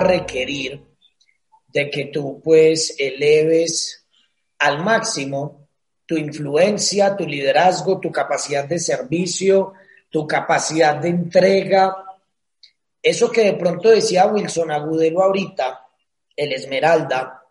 [0.00, 0.80] Requerir
[1.68, 4.06] de que tú pues eleves
[4.58, 5.68] al máximo
[6.06, 9.74] tu influencia, tu liderazgo, tu capacidad de servicio,
[10.08, 11.94] tu capacidad de entrega.
[13.02, 15.84] Eso que de pronto decía Wilson Agudelo ahorita,
[16.36, 17.42] el Esmeralda,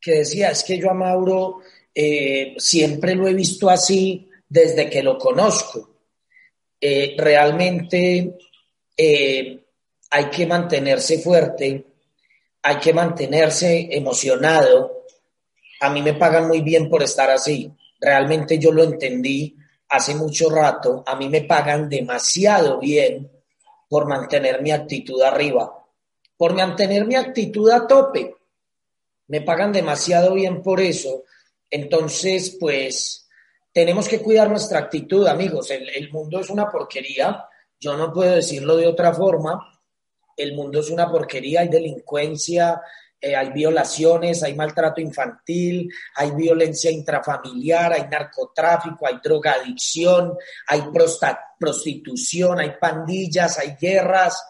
[0.00, 1.60] que decía, es que yo a Mauro
[1.94, 5.90] eh, siempre lo he visto así desde que lo conozco.
[6.80, 8.36] Eh, realmente
[8.96, 9.61] eh,
[10.14, 11.86] hay que mantenerse fuerte,
[12.62, 15.04] hay que mantenerse emocionado.
[15.80, 17.72] A mí me pagan muy bien por estar así.
[17.98, 19.56] Realmente yo lo entendí
[19.88, 21.02] hace mucho rato.
[21.06, 23.30] A mí me pagan demasiado bien
[23.88, 25.82] por mantener mi actitud arriba,
[26.36, 28.36] por mantener mi actitud a tope.
[29.28, 31.24] Me pagan demasiado bien por eso.
[31.70, 33.30] Entonces, pues,
[33.72, 35.70] tenemos que cuidar nuestra actitud, amigos.
[35.70, 37.46] El, el mundo es una porquería.
[37.80, 39.71] Yo no puedo decirlo de otra forma
[40.36, 42.80] el mundo es una porquería, hay delincuencia,
[43.24, 50.82] eh, hay violaciones, hay maltrato infantil, hay violencia intrafamiliar, hay narcotráfico, hay drogadicción, hay
[51.56, 54.44] prostitución, hay pandillas, hay guerras.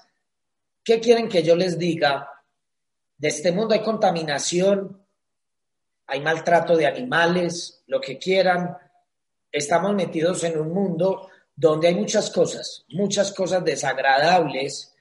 [0.82, 2.26] ¿Qué quieren que yo les diga?
[3.18, 5.04] De este mundo hay contaminación,
[6.06, 8.74] hay maltrato de animales, lo que quieran.
[9.50, 14.91] Estamos metidos en un mundo donde hay muchas cosas, muchas cosas desagradables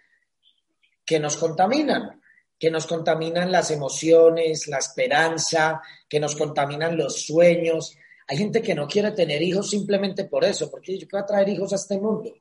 [1.12, 2.22] que nos contaminan,
[2.58, 7.98] que nos contaminan las emociones, la esperanza, que nos contaminan los sueños.
[8.30, 11.73] Hay gente que no quiere tener hijos simplemente por eso, porque yo quiero traer hijos
[11.73, 12.33] a este mundo.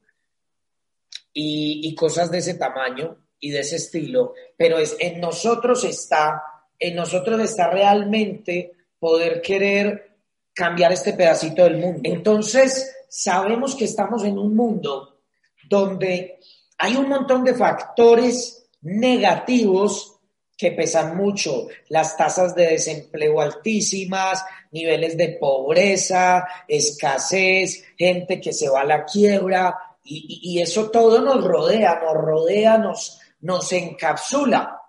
[1.33, 6.41] Y, y cosas de ese tamaño y de ese estilo, pero es, en nosotros está,
[6.79, 8.71] en nosotros está realmente
[9.01, 10.19] poder querer
[10.55, 12.03] cambiar este pedacito del mundo.
[12.05, 15.23] Entonces, sabemos que estamos en un mundo
[15.69, 16.39] donde
[16.79, 20.17] hay un montón de factores negativos
[20.57, 28.69] que pesan mucho, las tasas de desempleo altísimas, niveles de pobreza, escasez, gente que se
[28.69, 34.83] va a la quiebra, y, eso todo nos rodea, nos rodea, nos, nos encapsula.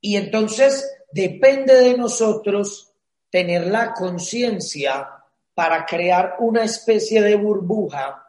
[0.00, 2.92] Y entonces depende de nosotros
[3.30, 5.08] tener la conciencia
[5.54, 8.24] para crear una especie de burbuja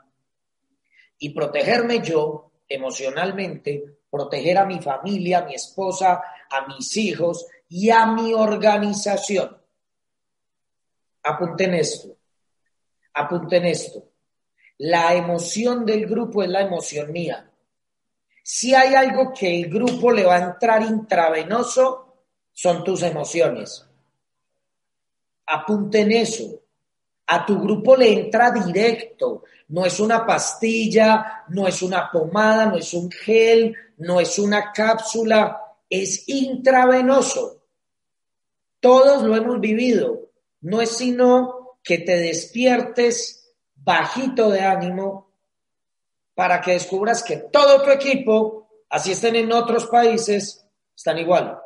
[1.18, 7.90] y protegerme yo emocionalmente proteger a mi familia, a mi esposa, a mis hijos y
[7.90, 9.58] a mi organización.
[11.24, 12.16] Apunten esto,
[13.14, 14.04] apunten esto.
[14.78, 17.50] La emoción del grupo es la emoción mía.
[18.44, 22.06] Si hay algo que el grupo le va a entrar intravenoso,
[22.52, 23.86] son tus emociones.
[25.48, 26.62] Apunten eso.
[27.28, 29.44] A tu grupo le entra directo.
[29.70, 34.72] No es una pastilla, no es una pomada, no es un gel, no es una
[34.72, 35.60] cápsula,
[35.90, 37.64] es intravenoso.
[38.80, 40.30] Todos lo hemos vivido.
[40.62, 45.32] No es sino que te despiertes bajito de ánimo
[46.34, 51.60] para que descubras que todo tu equipo, así estén en otros países, están igual.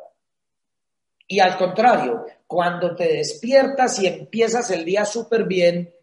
[1.26, 5.94] Y al contrario, cuando te despiertas y empiezas el día súper bien,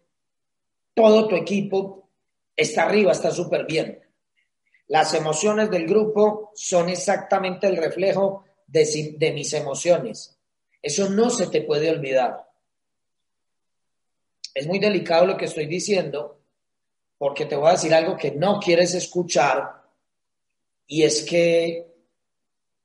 [0.94, 2.08] todo tu equipo
[2.56, 4.00] está arriba, está súper bien.
[4.86, 10.38] Las emociones del grupo son exactamente el reflejo de, mis emociones.
[10.80, 12.48] Eso no se te puede olvidar.
[14.54, 16.40] Es muy delicado lo que estoy diciendo
[17.18, 19.82] porque te voy a decir algo que no quieres escuchar
[20.86, 21.92] y es que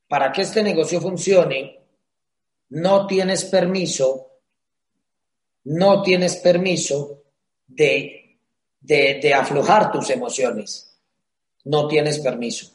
[0.10, 1.83] para que este negocio funcione,
[2.70, 4.32] no tienes permiso,
[5.66, 7.24] no tienes permiso
[7.68, 8.38] de,
[8.82, 10.94] de aflojar tus emociones
[11.66, 12.72] no tienes permiso.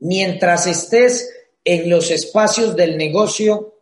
[0.00, 1.30] Mientras estés
[1.64, 3.74] en los espacios del negocio,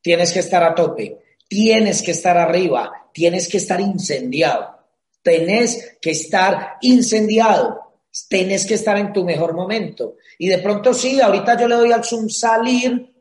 [0.00, 1.18] tienes que estar a tope,
[1.48, 4.78] tienes que estar arriba, tienes que estar incendiado,
[5.22, 7.80] tenés que estar incendiado,
[8.28, 10.16] tenés que estar en tu mejor momento.
[10.38, 13.13] Y de pronto sí, ahorita yo le doy al Zoom salir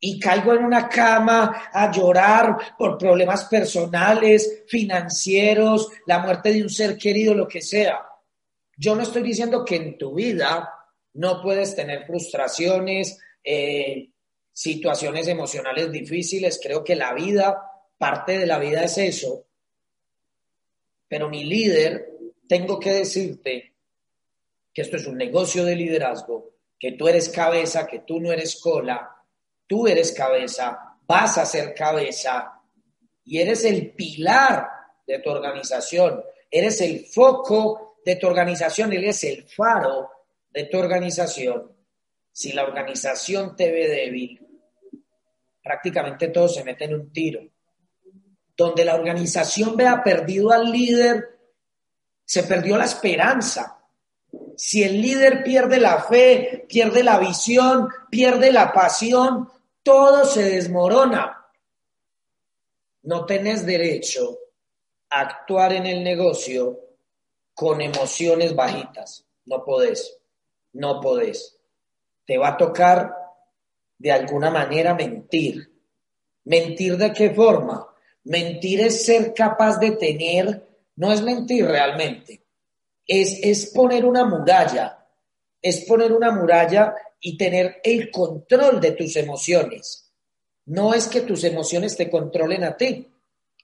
[0.00, 6.70] y caigo en una cama a llorar por problemas personales, financieros, la muerte de un
[6.70, 8.06] ser querido, lo que sea.
[8.76, 10.72] Yo no estoy diciendo que en tu vida
[11.14, 14.10] no puedes tener frustraciones, eh,
[14.52, 16.60] situaciones emocionales difíciles.
[16.62, 17.60] Creo que la vida,
[17.96, 19.46] parte de la vida es eso.
[21.08, 22.08] Pero mi líder,
[22.48, 23.74] tengo que decirte
[24.72, 28.60] que esto es un negocio de liderazgo, que tú eres cabeza, que tú no eres
[28.60, 29.17] cola,
[29.68, 32.60] tú eres cabeza, vas a ser cabeza
[33.24, 34.68] y eres el pilar
[35.06, 40.10] de tu organización, eres el foco de tu organización, eres el faro
[40.50, 41.70] de tu organización.
[42.32, 44.46] Si la organización te ve débil,
[45.62, 47.42] prácticamente todo se mete en un tiro.
[48.56, 51.38] Donde la organización vea perdido al líder,
[52.24, 53.78] se perdió la esperanza.
[54.56, 59.48] Si el líder pierde la fe, pierde la visión, pierde la pasión,
[59.88, 61.46] todo se desmorona.
[63.04, 64.38] No tenés derecho
[65.08, 66.78] a actuar en el negocio
[67.54, 69.24] con emociones bajitas.
[69.46, 70.20] No podés,
[70.74, 71.58] no podés.
[72.26, 73.14] Te va a tocar
[73.96, 75.72] de alguna manera mentir.
[76.44, 77.88] ¿Mentir de qué forma?
[78.24, 82.44] Mentir es ser capaz de tener, no es mentir realmente,
[83.06, 84.97] es, es poner una muralla,
[85.60, 90.12] es poner una muralla y tener el control de tus emociones.
[90.66, 93.08] No es que tus emociones te controlen a ti,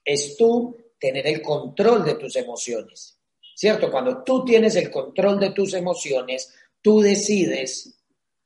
[0.03, 3.17] es tú tener el control de tus emociones.
[3.55, 3.89] ¿Cierto?
[3.89, 7.95] Cuando tú tienes el control de tus emociones, tú decides,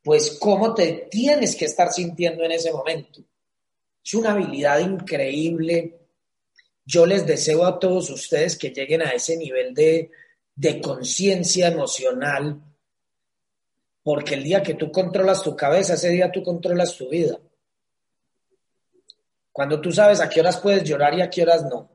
[0.03, 3.23] pues, cómo te tienes que estar sintiendo en ese momento.
[4.05, 5.99] Es una habilidad increíble.
[6.85, 10.11] Yo les deseo a todos ustedes que lleguen a ese nivel de,
[10.55, 12.61] de conciencia emocional
[14.03, 17.37] porque el día que tú controlas tu cabeza, ese día tú controlas tu vida.
[19.51, 21.89] Cuando tú sabes a qué horas puedes llorar y a qué horas no.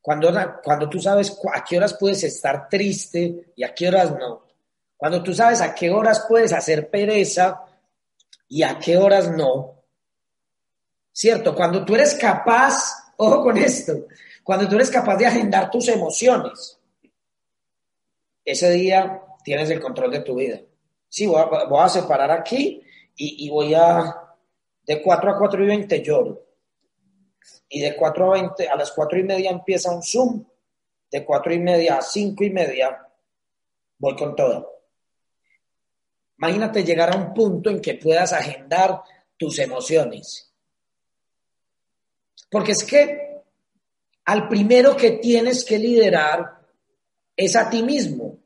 [0.00, 4.46] Cuando, cuando tú sabes a qué horas puedes estar triste y a qué horas no.
[4.96, 7.64] Cuando tú sabes a qué horas puedes hacer pereza
[8.48, 9.82] y a qué horas no.
[11.12, 11.54] ¿Cierto?
[11.54, 14.06] Cuando tú eres capaz, ojo con esto,
[14.42, 16.78] cuando tú eres capaz de agendar tus emociones,
[18.44, 20.60] ese día tienes el control de tu vida.
[21.10, 21.42] Sí, voy
[21.80, 22.80] a, separar aquí
[23.16, 24.16] y, voy a,
[24.86, 26.46] de 4 a 4 y 20 lloro.
[27.68, 30.44] Y de 4 a 20, a las 4 y media empieza un Zoom.
[31.10, 33.06] De 4 y media a 5 y media
[33.98, 34.84] voy con todo.
[36.38, 39.02] Imagínate llegar a un punto en que puedas agendar
[39.36, 40.50] tus emociones.
[42.48, 43.42] Porque es que
[44.26, 46.60] al primero que tienes que liderar
[47.36, 48.24] es a ti mismo.
[48.24, 48.38] O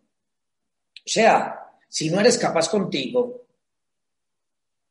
[1.05, 1.64] sea,
[1.95, 3.43] si no eres capaz contigo,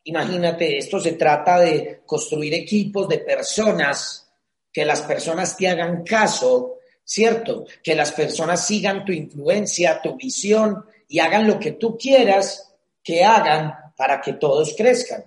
[0.05, 4.31] imagínate, esto se trata de construir equipos de personas,
[4.71, 7.65] que las personas te hagan caso, ¿cierto?
[7.83, 12.73] Que las personas sigan tu influencia, tu visión y hagan lo que tú quieras
[13.03, 15.25] que hagan para que todos crezcan.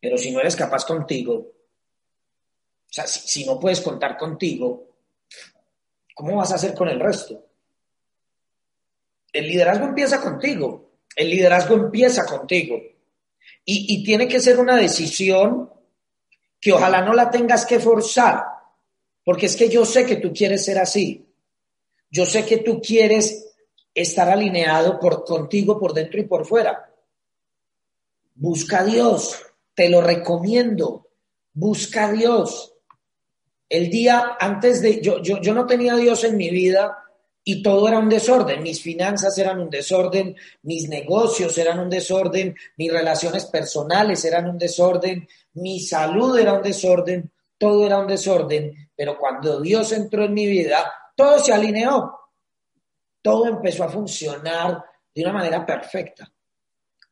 [0.00, 4.96] Pero si no eres capaz contigo, o sea, si, si no puedes contar contigo,
[6.14, 7.44] ¿cómo vas a hacer con el resto?
[9.34, 10.92] El liderazgo empieza contigo.
[11.16, 12.80] El liderazgo empieza contigo.
[13.64, 15.70] Y, tiene que ser una decisión
[16.60, 18.44] que ojalá no la tengas que forzar,
[19.24, 21.26] porque es que yo sé que tú quieres ser así.
[22.10, 23.54] Yo sé que tú quieres
[23.92, 26.92] estar alineado por, contigo por dentro y por fuera.
[28.34, 29.42] Busca a Dios,
[29.74, 31.08] te lo recomiendo.
[31.52, 32.74] Busca a Dios.
[33.68, 37.03] El día antes de, yo, yo, yo no tenía Dios en mi vida
[37.44, 38.62] y todo era un desorden.
[38.62, 44.58] Mis finanzas eran un desorden, mis negocios eran un desorden, mis relaciones personales eran un
[44.58, 48.90] desorden, mi salud era un desorden, todo era un desorden.
[48.96, 52.18] Pero cuando Dios entró en mi vida, todo se alineó.
[53.20, 54.82] Todo empezó a funcionar
[55.14, 56.30] de una manera perfecta.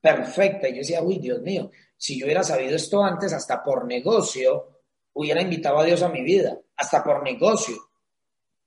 [0.01, 0.69] Perfecta.
[0.69, 4.81] Y yo decía, uy, Dios mío, si yo hubiera sabido esto antes, hasta por negocio,
[5.13, 7.77] hubiera invitado a Dios a mi vida, hasta por negocio.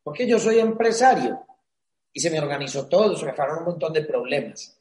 [0.03, 1.45] Porque yo soy empresario
[2.15, 4.79] y se me organizó todo, se me fueron un montón de problemas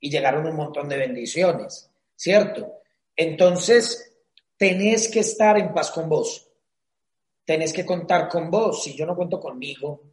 [0.00, 2.80] y llegaron un montón de bendiciones, ¿cierto?
[3.14, 4.16] Entonces,
[4.56, 6.48] tenés que estar en paz con vos,
[7.44, 10.04] tenés que contar con vos, si yo no cuento conmigo,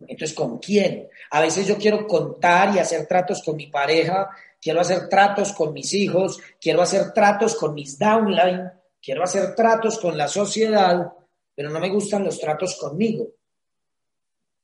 [0.00, 1.08] entonces ¿con quién?
[1.30, 5.72] A veces yo quiero contar y hacer tratos con mi pareja, quiero hacer tratos con
[5.72, 8.68] mis hijos, quiero hacer tratos con mis downline,
[9.00, 11.12] quiero hacer tratos con la sociedad,
[11.54, 13.28] pero no me gustan los tratos conmigo.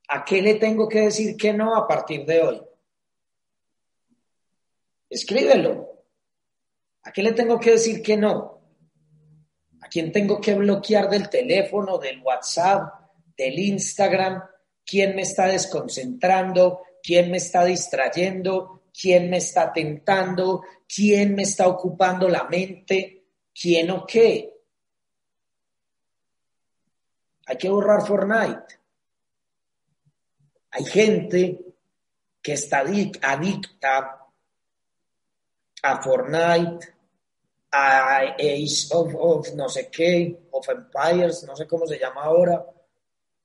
[0.08, 2.62] ¿A qué le tengo que decir que no a partir de hoy?
[5.10, 6.04] Escríbelo.
[7.02, 8.60] ¿A qué le tengo que decir que no?
[9.80, 12.92] ¿A quién tengo que bloquear del teléfono, del WhatsApp,
[13.36, 14.42] del Instagram?
[14.84, 16.82] ¿Quién me está desconcentrando?
[17.02, 18.84] ¿Quién me está distrayendo?
[18.92, 20.62] ¿Quién me está tentando?
[20.88, 23.26] ¿Quién me está ocupando la mente?
[23.54, 24.52] ¿Quién o qué?
[27.46, 28.85] Hay que borrar Fortnite.
[30.76, 31.74] Hay gente
[32.42, 34.28] que está adicta
[35.82, 36.94] a Fortnite,
[37.72, 42.62] a Ace of, no sé qué, of Empires, no sé cómo se llama ahora,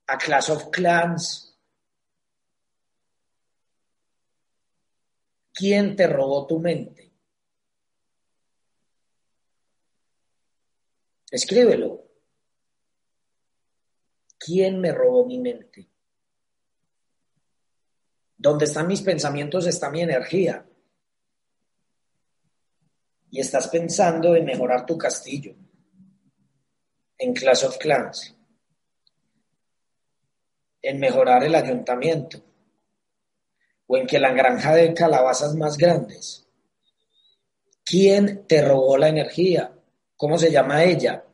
[0.08, 1.58] a Clash of Clans.
[5.54, 7.14] ¿Quién te robó tu mente?
[11.30, 12.04] Escríbelo.
[14.38, 15.91] ¿Quién me robó mi mente?
[18.42, 20.66] Donde están mis pensamientos está mi energía.
[23.30, 25.54] Y estás pensando en mejorar tu castillo
[27.18, 28.34] en Clash of Clans,
[30.82, 32.42] en mejorar el ayuntamiento
[33.86, 36.44] o en que la granja de calabazas más grandes.
[37.84, 39.72] ¿Quién te robó la energía?
[40.16, 41.24] ¿Cómo se llama ella?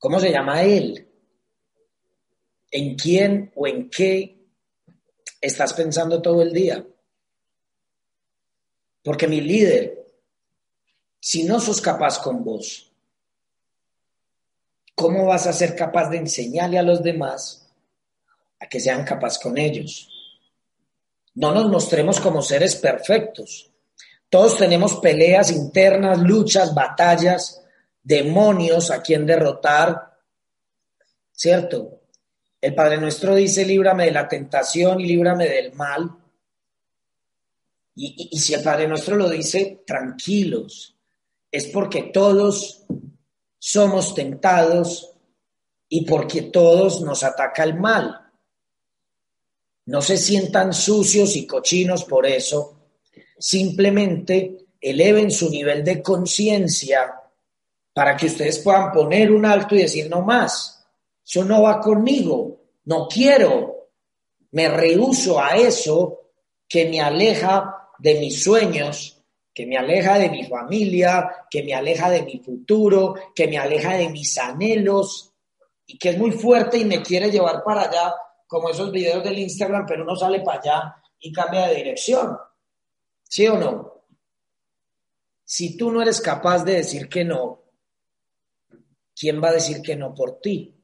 [0.00, 1.08] ¿Cómo se llama él?
[2.68, 4.41] ¿En quién o en qué
[5.42, 6.86] estás pensando todo el día.
[9.02, 10.06] Porque mi líder,
[11.20, 12.92] si no sos capaz con vos,
[14.94, 17.68] ¿cómo vas a ser capaz de enseñarle a los demás
[18.60, 20.08] a que sean capaz con ellos?
[21.34, 23.70] No nos mostremos como seres perfectos.
[24.28, 27.62] Todos tenemos peleas internas, luchas, batallas,
[28.02, 30.16] demonios a quien derrotar,
[31.32, 32.01] ¿cierto?
[32.62, 36.16] El Padre Nuestro dice, líbrame de la tentación y líbrame del mal.
[37.96, 40.96] Y, si el Padre Nuestro lo dice, tranquilos,
[41.50, 42.84] es porque todos
[43.58, 45.10] somos tentados
[45.88, 48.30] y porque todos nos ataca el mal.
[49.86, 52.90] No se sientan sucios y cochinos por eso,
[53.40, 57.12] simplemente eleven su nivel de conciencia
[57.92, 60.81] para que ustedes puedan poner un alto y decir no más.
[61.24, 63.88] Eso no va conmigo, no quiero,
[64.52, 66.30] me rehuso a eso
[66.68, 69.22] que me aleja de mis sueños,
[69.54, 73.96] que me aleja de mi familia, que me aleja de mi futuro, que me aleja
[73.96, 75.32] de mis anhelos
[75.86, 78.14] y que es muy fuerte y me quiere llevar para allá,
[78.46, 82.36] como esos videos del Instagram, pero uno sale para allá y cambia de dirección.
[83.22, 84.04] ¿Sí o no?
[85.44, 87.62] Si tú no eres capaz de decir que no,
[89.14, 90.81] ¿quién va a decir que no por ti?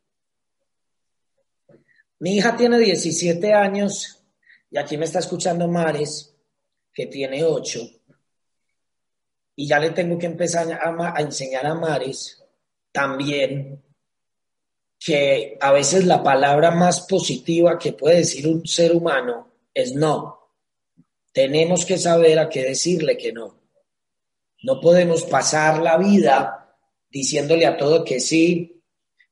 [2.21, 4.25] Mi hija tiene 17 años
[4.71, 6.35] y aquí me está escuchando Mares,
[6.93, 7.81] que tiene 8.
[9.57, 12.45] Y ya le tengo que empezar a, a enseñar a Mares
[12.93, 13.83] también
[14.99, 20.39] que a veces la palabra más positiva que puede decir un ser humano es no.
[21.33, 23.61] Tenemos que saber a qué decirle que no.
[24.63, 26.77] No podemos pasar la vida
[27.09, 28.78] diciéndole a todo que sí,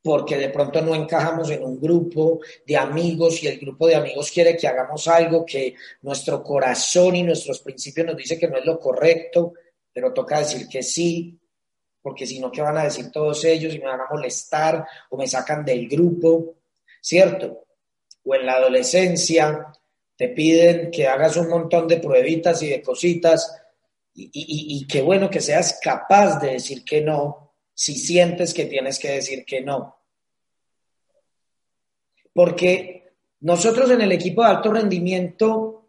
[0.07, 4.31] porque de pronto no encajamos en un grupo de amigos y el grupo de amigos
[4.31, 8.65] quiere que hagamos algo que nuestro corazón y nuestros principios nos dice que no es
[8.65, 9.55] lo correcto,
[9.93, 11.37] pero toca decir que sí,
[12.01, 13.75] porque si no, ¿qué van a decir todos ellos?
[13.75, 16.55] Y me van a molestar o me sacan del grupo,
[17.01, 17.65] ¿cierto?
[18.23, 19.67] O en la adolescencia
[20.17, 23.61] te piden que hagas un montón de pruebitas y de cositas
[24.15, 27.46] y, y qué bueno que seas capaz de decir que no
[27.77, 29.97] si sientes que tienes que decir que no.
[32.33, 35.87] Porque nosotros en el equipo de alto rendimiento,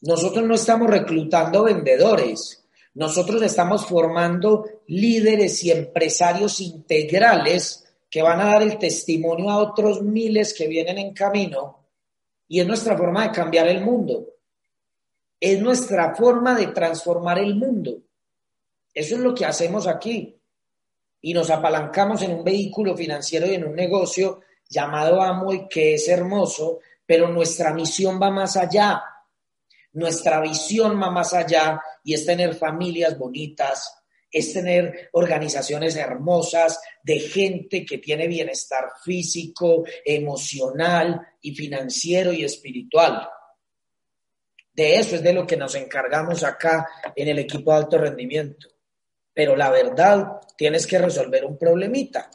[0.00, 2.64] nosotros no estamos reclutando vendedores,
[2.94, 10.02] nosotros estamos formando líderes y empresarios integrales que van a dar el testimonio a otros
[10.02, 11.84] miles que vienen en camino
[12.48, 14.26] y es nuestra forma de cambiar el mundo.
[15.38, 17.98] Es nuestra forma de transformar el mundo.
[18.94, 20.37] Eso es lo que hacemos aquí.
[21.20, 26.08] Y nos apalancamos en un vehículo financiero y en un negocio llamado Amway, que es
[26.08, 29.02] hermoso, pero nuestra misión va más allá.
[29.92, 37.18] Nuestra visión va más allá y es tener familias bonitas, es tener organizaciones hermosas de
[37.18, 43.28] gente que tiene bienestar físico, emocional y financiero y espiritual.
[44.72, 48.68] De eso es de lo que nos encargamos acá en el equipo de alto rendimiento.
[49.38, 52.28] Pero la verdad, tienes que resolver un problemita.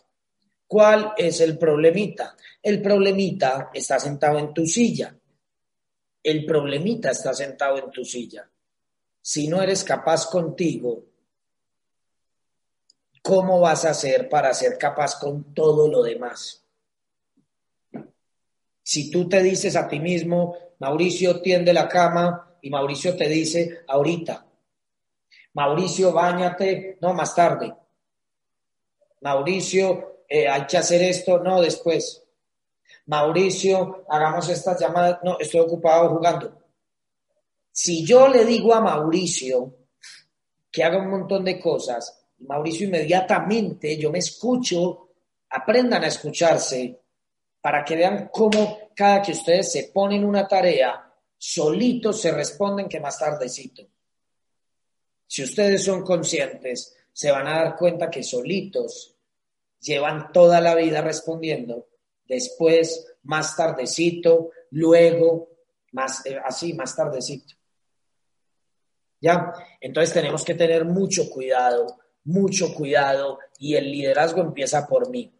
[0.66, 2.38] ¿Cuál es el problemita?
[2.62, 5.14] El problemita está sentado en tu silla.
[6.24, 8.50] El problemita está sentado en tu silla.
[9.22, 11.04] Si no eres capaz contigo,
[13.22, 16.64] ¿cómo vas a hacer para ser capaz con todo lo demás?
[18.82, 23.82] Si tú te dices a ti mismo, Mauricio tiende la cama y Mauricio te dice,
[23.90, 24.53] ahorita,
[25.54, 27.74] Mauricio, bañate, no, más tarde.
[29.22, 32.24] Mauricio, eh, hay que hacer esto, no, después.
[33.06, 36.60] Mauricio, hagamos estas llamadas, no, estoy ocupado jugando.
[37.72, 39.76] Si yo le digo a Mauricio
[40.72, 45.10] que haga un montón de cosas, Mauricio inmediatamente, yo me escucho,
[45.50, 47.00] aprendan a escucharse
[47.62, 53.00] para que vean cómo cada que ustedes se ponen una tarea, solitos se responden que
[53.00, 53.84] más tardecito.
[55.34, 59.16] Si ustedes son conscientes, se van a dar cuenta que solitos
[59.80, 61.88] llevan toda la vida respondiendo,
[62.24, 65.50] después, más tardecito, luego,
[65.92, 67.56] más, eh, así, más tardecito.
[69.20, 69.52] ¿Ya?
[69.82, 75.34] Entonces tenemos que tener mucho cuidado, mucho cuidado y el liderazgo empieza por mí.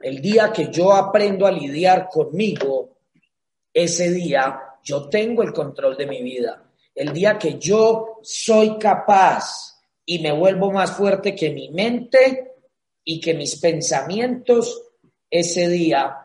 [0.00, 2.98] El día que yo aprendo a lidiar conmigo,
[3.72, 6.63] ese día yo tengo el control de mi vida
[6.94, 12.52] el día que yo soy capaz y me vuelvo más fuerte que mi mente
[13.04, 14.82] y que mis pensamientos,
[15.30, 16.16] ese día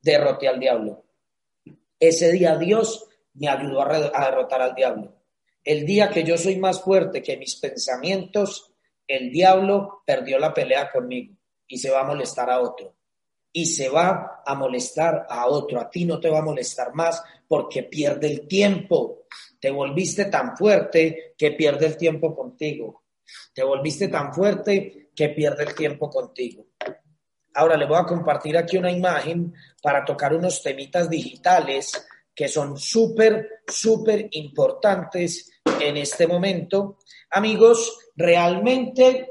[0.00, 1.04] derroté al diablo.
[1.98, 5.22] Ese día Dios me ayudó a, derrotar al diablo.
[5.64, 8.72] El día que yo soy más fuerte que mis pensamientos,
[9.06, 12.96] el diablo perdió la pelea conmigo y se va a molestar a otro.
[13.52, 15.80] Y se va a molestar a otro.
[15.80, 19.26] A ti no te va a molestar más porque pierde el tiempo.
[19.60, 23.04] Te volviste tan fuerte que pierde el tiempo contigo.
[23.54, 26.66] Te volviste tan fuerte que pierde el tiempo contigo.
[27.54, 31.92] Ahora le voy a compartir aquí una imagen para tocar unos temitas digitales
[32.34, 36.98] que son súper, súper importantes en este momento.
[37.30, 39.28] Amigos, realmente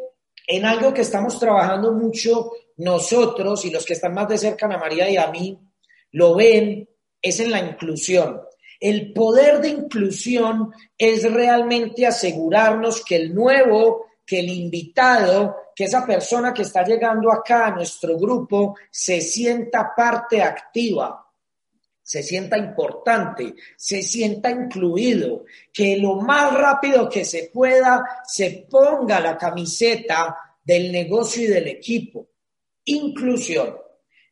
[0.47, 2.51] en algo que estamos trabajando mucho
[2.81, 5.57] nosotros y los que están más de cerca a María y a mí,
[6.11, 6.89] lo ven,
[7.21, 8.41] es en la inclusión.
[8.79, 16.05] El poder de inclusión es realmente asegurarnos que el nuevo, que el invitado, que esa
[16.05, 21.23] persona que está llegando acá a nuestro grupo se sienta parte activa,
[22.01, 29.19] se sienta importante, se sienta incluido, que lo más rápido que se pueda se ponga
[29.19, 32.30] la camiseta del negocio y del equipo.
[32.91, 33.77] Inclusión.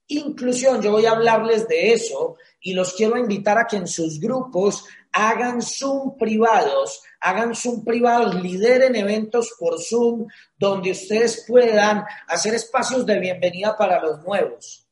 [0.08, 4.20] Inclusión, yo voy a hablarles de eso y los quiero invitar a que en sus
[4.20, 12.54] grupos hagan Zoom privados, hagan Zoom privados, lideren eventos por Zoom donde ustedes puedan hacer
[12.54, 14.86] espacios de bienvenida para los nuevos.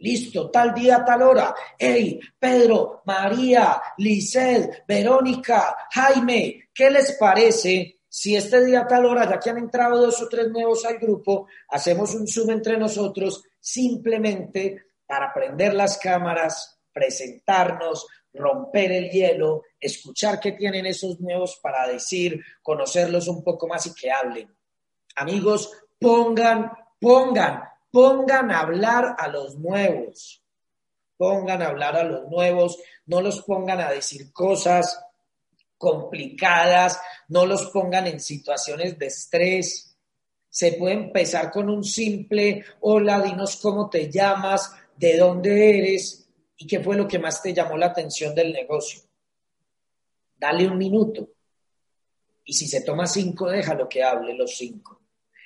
[0.00, 1.54] Listo, tal día, tal hora.
[1.78, 9.38] Hey, Pedro, María, Lisset, Verónica, Jaime, ¿qué les parece si este día, tal hora, ya
[9.38, 14.86] que han entrado dos o tres nuevos al grupo, hacemos un Zoom entre nosotros simplemente
[15.06, 22.40] para prender las cámaras, presentarnos, romper el hielo, escuchar qué tienen esos nuevos para decir,
[22.62, 24.56] conocerlos un poco más y que hablen.
[25.16, 30.44] Amigos, pongan, pongan, pongan a hablar a los nuevos.
[31.16, 35.04] Pongan a hablar a los nuevos, no los pongan a decir cosas
[35.78, 39.96] complicadas, no los pongan en situaciones de estrés.
[40.50, 46.28] Se puede empezar con un simple, hola, dinos cómo te llamas, de dónde eres,
[46.60, 49.02] ¿Y qué fue lo que más te llamó la atención del negocio?
[50.36, 51.30] Dale un minuto.
[52.44, 55.02] Y si se toma cinco, déjalo que hable los cinco.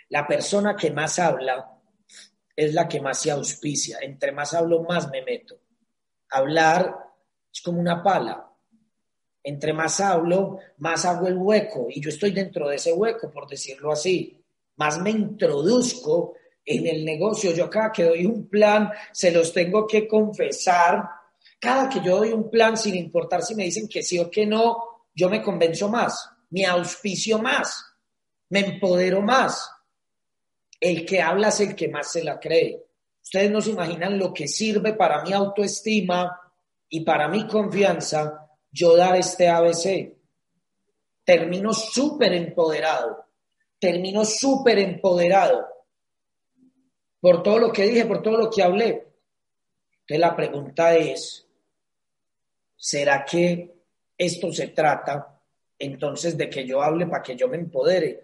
[0.08, 1.78] La persona que más habla
[2.56, 3.98] es la que más se auspicia.
[4.00, 5.60] Entre más hablo, más me meto.
[6.30, 6.96] Hablar
[7.52, 8.50] es como una pala.
[9.44, 11.86] Entre más hablo, más hago el hueco.
[11.90, 14.40] Y yo estoy dentro de ese hueco, por decirlo así.
[14.76, 17.52] Más me introduzco en el negocio.
[17.52, 21.08] Yo cada que doy un plan, se los tengo que confesar.
[21.58, 24.46] Cada que yo doy un plan, sin importar si me dicen que sí o que
[24.46, 27.84] no, yo me convenzo más, me auspicio más,
[28.48, 29.70] me empodero más.
[30.80, 32.84] El que habla es el que más se la cree.
[33.22, 36.40] Ustedes no se imaginan lo que sirve para mi autoestima
[36.88, 38.41] y para mi confianza
[38.72, 40.16] yo dar este ABC.
[41.24, 43.26] Termino súper empoderado,
[43.78, 45.66] termino súper empoderado
[47.20, 49.06] por todo lo que dije, por todo lo que hablé.
[50.00, 51.46] Entonces la pregunta es,
[52.76, 53.72] ¿será que
[54.18, 55.40] esto se trata
[55.78, 58.20] entonces de que yo hable para que yo me empodere?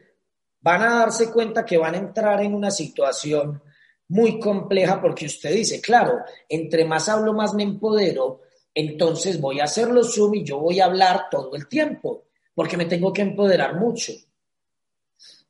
[0.60, 3.62] Van a darse cuenta que van a entrar en una situación
[4.08, 8.40] muy compleja porque usted dice, claro, entre más hablo, más me empodero,
[8.78, 12.84] entonces voy a hacerlo Zoom y yo voy a hablar todo el tiempo, porque me
[12.84, 14.12] tengo que empoderar mucho.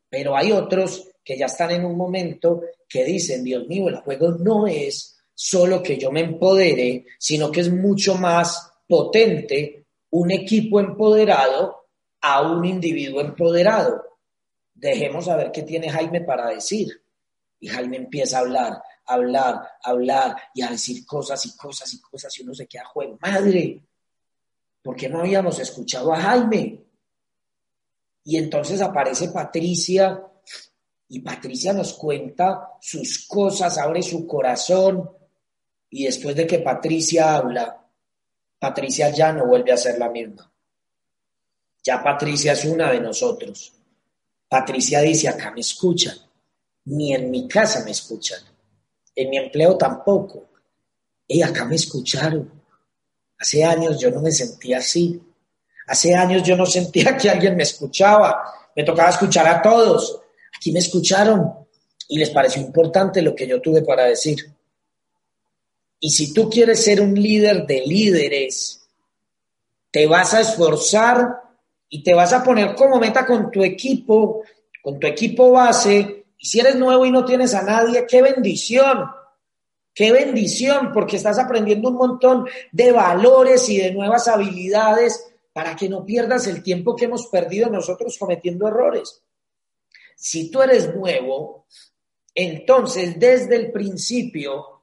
[0.09, 4.31] Pero hay otros que ya están en un momento que dicen, Dios mío, el juego
[4.31, 10.81] no es solo que yo me empodere, sino que es mucho más potente un equipo
[10.81, 11.89] empoderado
[12.23, 14.03] a un individuo empoderado.
[14.73, 17.03] Dejemos a ver qué tiene Jaime para decir.
[17.61, 22.39] Y Jaime empieza a hablar, hablar, hablar y a decir cosas y cosas y cosas
[22.39, 23.83] y uno se queda, juego, madre,
[24.83, 26.85] ¿por qué no habíamos escuchado a Jaime?
[28.25, 30.23] Y entonces aparece Patricia
[31.09, 35.11] y Patricia nos cuenta sus cosas, abre su corazón
[35.91, 37.87] y después de que Patricia habla,
[38.59, 40.53] Patricia ya no vuelve a ser la misma.
[41.83, 43.73] Ya Patricia es una de nosotros.
[44.49, 46.17] Patricia dice, acá me escuchan,
[46.85, 48.41] ni en mi casa me escuchan,
[49.19, 50.49] en mi empleo tampoco.
[51.27, 52.51] Y acá me escucharon.
[53.37, 55.21] Hace años yo no me sentía así.
[55.89, 58.43] Hace años yo no sentía que alguien me escuchaba.
[58.77, 60.21] Me tocaba escuchar a todos.
[60.57, 61.53] Aquí me escucharon
[62.07, 64.55] y les pareció importante lo que yo tuve para decir.
[65.99, 68.89] Y si tú quieres ser un líder de líderes,
[69.91, 71.43] te vas a esforzar
[71.89, 74.43] y te vas a poner como meta con tu equipo,
[74.81, 76.18] con tu equipo base.
[76.39, 79.11] Y si eres nuevo y no tienes a nadie, qué bendición.
[79.93, 85.89] Qué bendición, porque estás aprendiendo un montón de valores y de nuevas habilidades para que
[85.89, 89.25] no pierdas el tiempo que hemos perdido nosotros cometiendo errores.
[90.15, 91.67] Si tú eres nuevo,
[92.33, 94.83] entonces desde el principio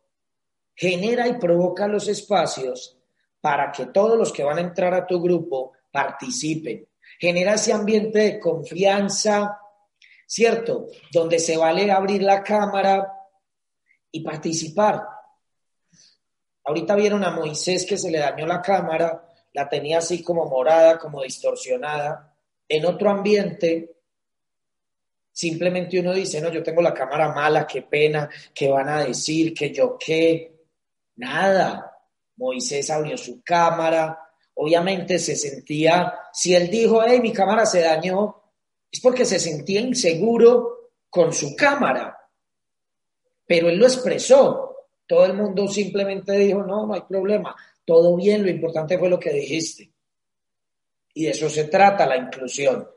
[0.75, 2.97] genera y provoca los espacios
[3.39, 6.85] para que todos los que van a entrar a tu grupo participen.
[7.17, 9.61] Genera ese ambiente de confianza,
[10.25, 10.88] ¿cierto?
[11.11, 13.11] Donde se vale abrir la cámara
[14.11, 15.03] y participar.
[16.63, 20.97] Ahorita vieron a Moisés que se le dañó la cámara, la tenía así como morada,
[20.97, 22.35] como distorsionada.
[22.67, 23.97] En otro ambiente,
[25.31, 29.53] simplemente uno dice, no, yo tengo la cámara mala, qué pena, qué van a decir,
[29.53, 30.65] que yo qué.
[31.17, 31.91] Nada.
[32.38, 34.19] Moisés abrió su cámara,
[34.55, 38.44] obviamente se sentía, si él dijo, hey, mi cámara se dañó,
[38.95, 42.17] es porque se sentía inseguro con su cámara.
[43.45, 44.88] Pero él lo expresó.
[45.05, 47.53] Todo el mundo simplemente dijo, no, no hay problema,
[47.84, 49.91] todo bien, lo importante fue lo que dijiste.
[51.13, 52.88] Y de eso se trata la inclusión.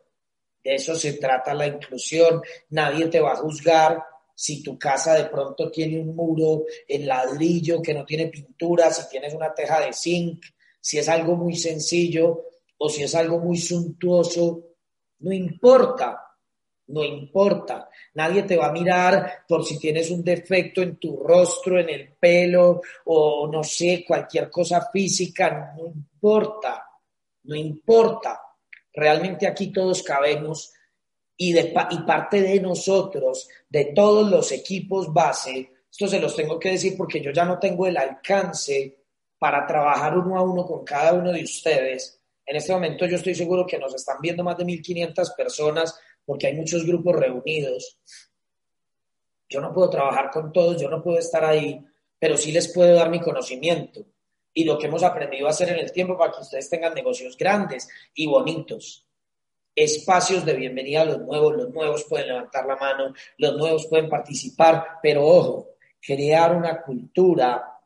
[0.63, 2.43] De eso se trata la inclusión.
[2.71, 4.01] Nadie te va a juzgar
[4.33, 9.09] si tu casa de pronto tiene un muro en ladrillo que no tiene pintura, si
[9.09, 10.45] tienes una teja de zinc,
[10.81, 12.45] si es algo muy sencillo
[12.79, 14.68] o si es algo muy suntuoso,
[15.21, 16.29] no importa,
[16.89, 17.89] no importa.
[18.15, 22.15] Nadie te va a mirar por si tienes un defecto en tu rostro, en el
[22.15, 26.87] pelo o no sé, cualquier cosa física, no importa,
[27.45, 28.41] no importa.
[28.93, 30.73] Realmente aquí todos cabemos
[31.37, 31.55] y,
[32.05, 37.21] parte de nosotros, de todos los equipos base, esto se los tengo que decir porque
[37.21, 39.05] yo ya no tengo el alcance
[39.39, 42.18] para trabajar uno a uno con cada uno de ustedes.
[42.49, 46.47] En este momento yo estoy seguro que nos están viendo más de 1.500 personas porque
[46.47, 47.99] hay muchos grupos reunidos.
[49.51, 51.79] Yo no puedo trabajar con todos, yo no puedo estar ahí,
[52.19, 54.07] pero sí les puedo dar mi conocimiento
[54.55, 57.37] y lo que hemos aprendido a hacer en el tiempo para que ustedes tengan negocios
[57.37, 59.05] grandes y bonitos
[59.75, 64.09] espacios de bienvenida a los nuevos, los nuevos pueden levantar la mano, los nuevos pueden
[64.09, 65.69] participar, pero ojo,
[66.01, 67.79] crear una cultura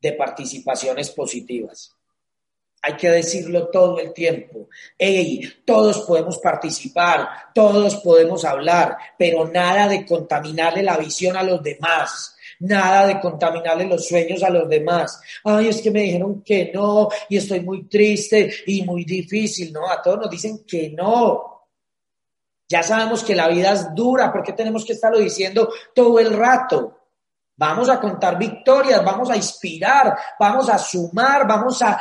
[0.00, 1.93] de participaciones positivas.
[2.86, 4.68] Hay que decirlo todo el tiempo.
[4.98, 11.62] Hey, todos podemos participar, todos podemos hablar, pero nada de contaminarle la visión a los
[11.62, 15.20] demás nada de contaminarle los sueños a los demás.
[15.44, 19.72] Ay, es que me dijeron que no y estoy muy triste y muy difícil.
[19.72, 21.68] No, a todos nos dicen que no.
[22.68, 26.32] Ya sabemos que la vida es dura, ¿por qué tenemos que estarlo diciendo todo el
[26.32, 27.03] rato?
[27.56, 32.00] Vamos a contar victorias, vamos a inspirar, vamos a sumar, vamos a,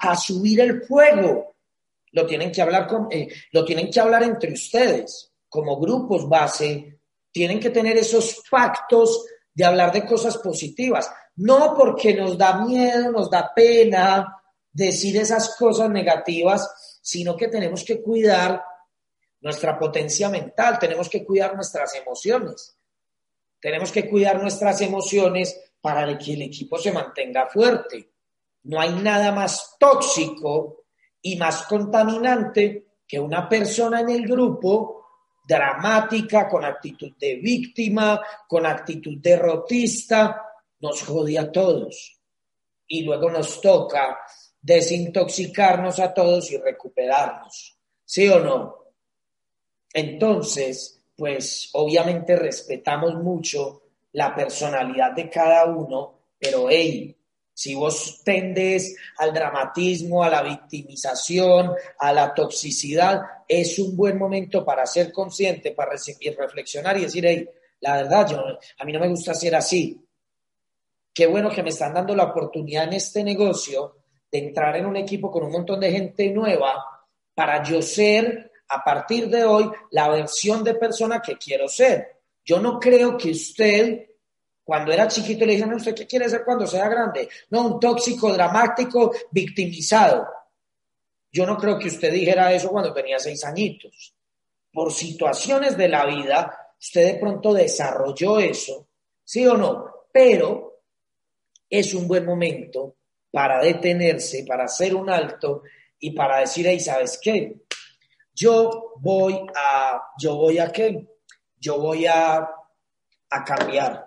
[0.00, 1.56] a, subir el fuego.
[2.12, 7.00] Lo tienen que hablar con, eh, lo tienen que hablar entre ustedes, como grupos base,
[7.32, 13.10] tienen que tener esos pactos de hablar de cosas positivas, no porque nos da miedo,
[13.10, 14.40] nos da pena
[14.72, 18.62] decir esas cosas negativas, sino que tenemos que cuidar
[19.40, 22.77] nuestra potencia mental, tenemos que cuidar nuestras emociones,
[23.60, 28.12] tenemos que cuidar nuestras emociones para que el equipo se mantenga fuerte.
[28.64, 30.84] No hay nada más tóxico
[31.22, 34.98] y más contaminante que una persona en el grupo
[35.46, 40.42] dramática, con actitud de víctima, con actitud derrotista,
[40.80, 42.20] nos jode a todos.
[42.86, 44.18] Y luego nos toca
[44.60, 47.78] desintoxicarnos a todos y recuperarnos.
[48.04, 48.76] ¿Sí o no?
[49.92, 57.16] Entonces, pues obviamente respetamos mucho la personalidad de cada uno, pero hey,
[57.52, 64.64] si vos tendes al dramatismo, a la victimización, a la toxicidad, es un buen momento
[64.64, 67.48] para ser consciente, para recibir, reflexionar y decir, hey,
[67.80, 68.44] la verdad, yo,
[68.78, 70.00] a mí no me gusta ser así.
[71.12, 73.96] Qué bueno que me están dando la oportunidad en este negocio
[74.30, 76.84] de entrar en un equipo con un montón de gente nueva
[77.34, 82.20] para yo ser, a partir de hoy, la versión de persona que quiero ser.
[82.44, 84.06] Yo no creo que usted,
[84.64, 87.28] cuando era chiquito, le dijeron, ¿usted qué quiere ser cuando sea grande?
[87.50, 90.26] No, un tóxico, dramático, victimizado.
[91.30, 94.14] Yo no creo que usted dijera eso cuando tenía seis añitos.
[94.72, 98.88] Por situaciones de la vida, usted de pronto desarrolló eso,
[99.24, 99.86] ¿sí o no?
[100.12, 100.82] Pero
[101.68, 102.96] es un buen momento
[103.30, 105.62] para detenerse, para hacer un alto
[105.98, 107.56] y para decir, hey, ¿sabes qué?
[108.38, 111.08] Yo voy a, yo voy a qué?
[111.58, 112.48] Yo voy a,
[113.30, 114.06] a cambiar.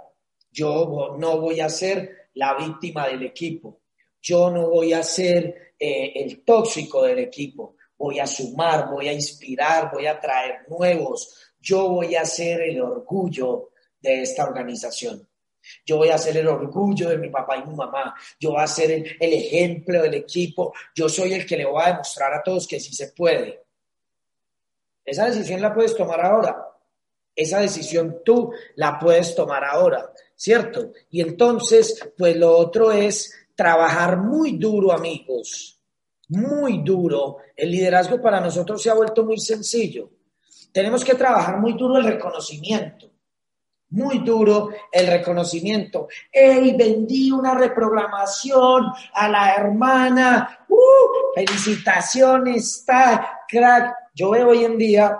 [0.49, 3.81] Yo no voy a ser la víctima del equipo.
[4.21, 7.75] Yo no voy a ser eh, el tóxico del equipo.
[7.97, 11.53] Voy a sumar, voy a inspirar, voy a traer nuevos.
[11.59, 15.27] Yo voy a ser el orgullo de esta organización.
[15.85, 18.15] Yo voy a ser el orgullo de mi papá y mi mamá.
[18.39, 20.73] Yo voy a ser el, ejemplo del equipo.
[20.95, 23.70] Yo soy el que le voy a demostrar a todos que sí se puede.
[25.05, 26.67] Esa decisión la puedes tomar ahora.
[27.35, 30.91] Esa decisión tú la puedes tomar ahora, ¿cierto?
[31.09, 35.79] Y entonces, pues lo otro es trabajar muy duro, amigos.
[36.29, 37.37] Muy duro.
[37.55, 40.09] El liderazgo para nosotros se ha vuelto muy sencillo.
[40.71, 43.11] Tenemos que trabajar muy duro el reconocimiento
[43.91, 46.07] muy duro el reconocimiento.
[46.31, 50.65] ¡Ey, vendí una reprogramación a la hermana!
[50.67, 51.35] ¡Uh!
[51.35, 52.77] ¡Felicitaciones!
[52.79, 53.93] ¡Está crack!
[54.15, 55.19] Yo veo hoy en día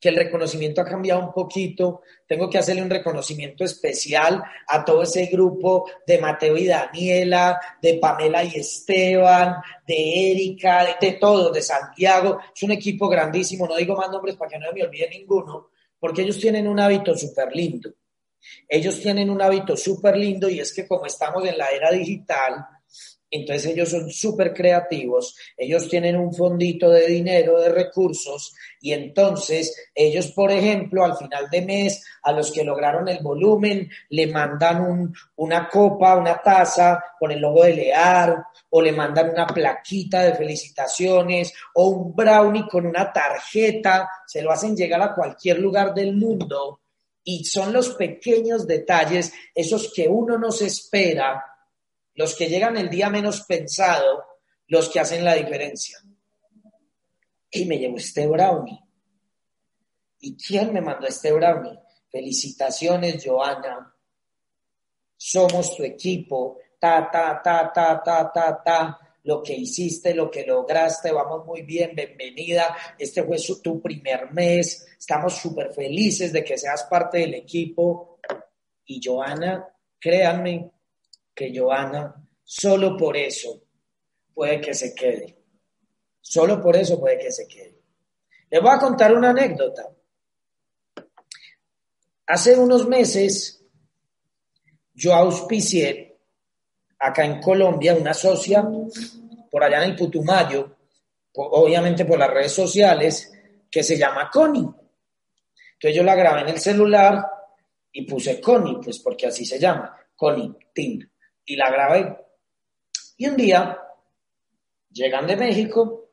[0.00, 2.02] que el reconocimiento ha cambiado un poquito.
[2.26, 7.94] Tengo que hacerle un reconocimiento especial a todo ese grupo de Mateo y Daniela, de
[7.94, 12.38] Pamela y Esteban, de Erika, de, todos, de Santiago.
[12.54, 13.66] Es un equipo grandísimo.
[13.66, 15.68] No digo más nombres para que no me olvide ninguno
[16.00, 17.92] porque ellos tienen un hábito súper lindo.
[18.66, 22.66] Ellos tienen un hábito súper lindo y es que como estamos en la era digital,
[23.30, 29.90] entonces ellos son súper creativos, ellos tienen un fondito de dinero, de recursos, y entonces
[29.94, 35.12] ellos, por ejemplo, al final de mes, a los que lograron el volumen, le mandan
[35.36, 40.34] una copa, una taza con el logo de Lear, o le mandan una plaquita de
[40.34, 46.16] felicitaciones, o un brownie con una tarjeta, se lo hacen llegar a cualquier lugar del
[46.16, 46.80] mundo.
[47.22, 51.49] Y son los pequeños detalles, esos que uno no se espera,
[52.20, 54.22] los que llegan el día menos pensado,
[54.66, 55.98] los que hacen la diferencia.
[57.50, 58.78] Y me llevo este brownie.
[60.18, 61.78] ¿Y quién me mandó este brownie?
[62.12, 63.96] Felicitaciones, Joana.
[65.16, 66.58] Somos tu equipo.
[66.78, 68.98] Ta, ta, ta, ta, ta, ta, ta.
[69.22, 72.76] Lo que hiciste, lo que lograste, vamos muy bien, bienvenida.
[72.98, 74.86] Este fue tu primer mes.
[74.98, 78.18] Estamos súper felices de que seas parte del equipo.
[78.84, 79.66] Y Joana,
[79.98, 80.70] créanme,
[81.34, 82.14] que Joana,
[82.44, 83.62] solo por eso
[84.34, 85.36] puede que se quede.
[86.20, 87.78] Solo por eso puede que se quede.
[88.50, 89.88] Les voy a contar una anécdota.
[92.26, 93.64] Hace unos meses
[94.94, 96.18] yo auspicié
[96.98, 98.66] acá en Colombia una socia
[99.50, 100.76] por allá en el Putumayo,
[101.34, 103.32] obviamente por las redes sociales,
[103.70, 104.60] que se llama Connie.
[104.60, 107.24] Entonces yo la grabé en el celular
[107.92, 111.10] y puse Connie, pues porque así se llama, Connie Tin
[111.50, 112.16] y la grabé.
[113.16, 113.76] Y un día
[114.92, 116.10] llegan de México,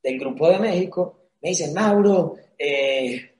[0.00, 3.34] del grupo de México, me dicen, Mauro, eh,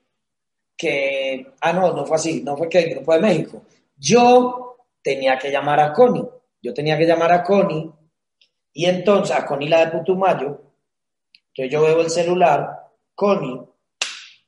[0.75, 3.61] que, ah, no, no fue así, no fue que del grupo de México.
[3.95, 6.27] Yo tenía que llamar a Connie,
[6.61, 7.89] yo tenía que llamar a Connie,
[8.73, 10.61] y entonces a Connie la de Putumayo,
[11.47, 13.61] entonces yo veo el celular, Connie,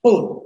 [0.01, 0.43] ¡pum!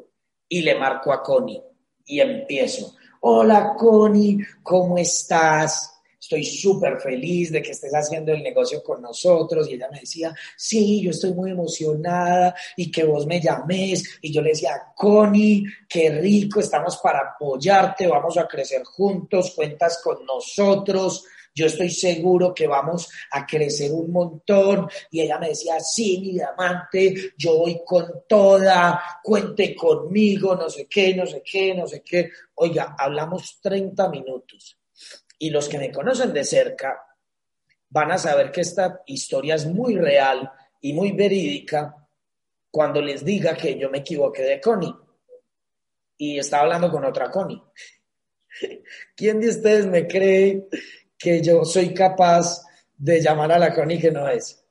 [0.47, 1.61] Y le marco a Connie
[2.05, 2.95] y empiezo.
[3.21, 5.94] Hola Connie, ¿cómo estás?
[6.25, 9.69] Estoy súper feliz de que estés haciendo el negocio con nosotros.
[9.69, 14.17] Y ella me decía, sí, yo estoy muy emocionada y que vos me llames.
[14.21, 20.01] Y yo le decía, Connie, qué rico, estamos para apoyarte, vamos a crecer juntos, cuentas
[20.03, 21.25] con nosotros.
[21.53, 24.89] Yo estoy seguro que vamos a crecer un montón.
[25.11, 30.87] Y ella me decía, sí, mi diamante, yo voy con toda, cuente conmigo, no sé
[30.87, 32.31] qué, no sé qué, no sé qué.
[32.55, 34.75] Oiga, hablamos 30 minutos
[35.37, 37.01] y los que me conocen de cerca
[37.89, 41.95] van a saber que esta historia es muy real y muy verídica
[42.71, 44.93] cuando les diga que yo me equivoqué de Connie.
[46.17, 47.61] y estaba hablando con otra Connie.
[49.15, 50.67] ¿Quién de ustedes me cree
[51.17, 52.65] que yo soy capaz
[52.97, 54.61] de llamar a la Connie que no es?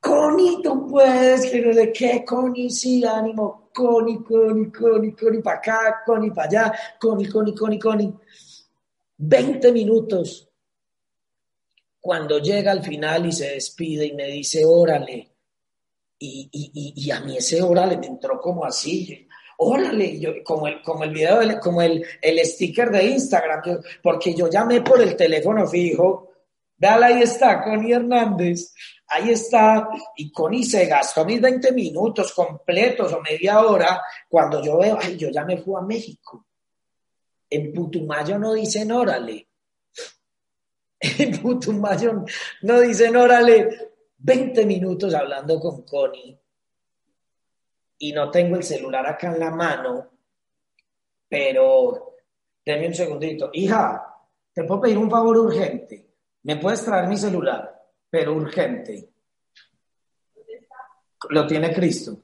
[0.00, 6.02] Connie, tú puedes, que no qué, Connie, sí, ánimo, Connie, Connie, Connie, Connie, para acá,
[6.06, 8.14] Connie, para allá, Connie, Connie, Connie, Connie.
[9.18, 10.48] 20 minutos.
[12.00, 15.30] Cuando llega al final y se despide y me dice, órale,
[16.18, 19.26] y, y, y, a mí ese órale me entró como así,
[19.58, 24.48] órale, yo, como, el, como el video, como el, el sticker de Instagram, porque yo
[24.48, 26.33] llamé por el teléfono fijo,
[26.76, 28.72] véala, ahí está, Connie Hernández,
[29.08, 34.78] ahí está, y Connie se gastó mis 20 minutos completos o media hora, cuando yo
[34.78, 36.46] veo, ay, yo ya me fui a México.
[37.50, 39.48] En Putumayo no dicen órale.
[41.18, 42.24] En Putumayo
[42.62, 46.38] no dicen órale, 20 minutos hablando con Connie
[47.98, 50.10] y no tengo el celular acá en la mano,
[51.28, 52.16] pero
[52.64, 53.50] denme un segundito.
[53.52, 54.14] Hija,
[54.52, 56.13] te puedo pedir un favor urgente.
[56.44, 57.74] ¿Me puedes traer mi celular?
[58.10, 59.10] Pero urgente.
[61.30, 62.22] Lo tiene Cristo.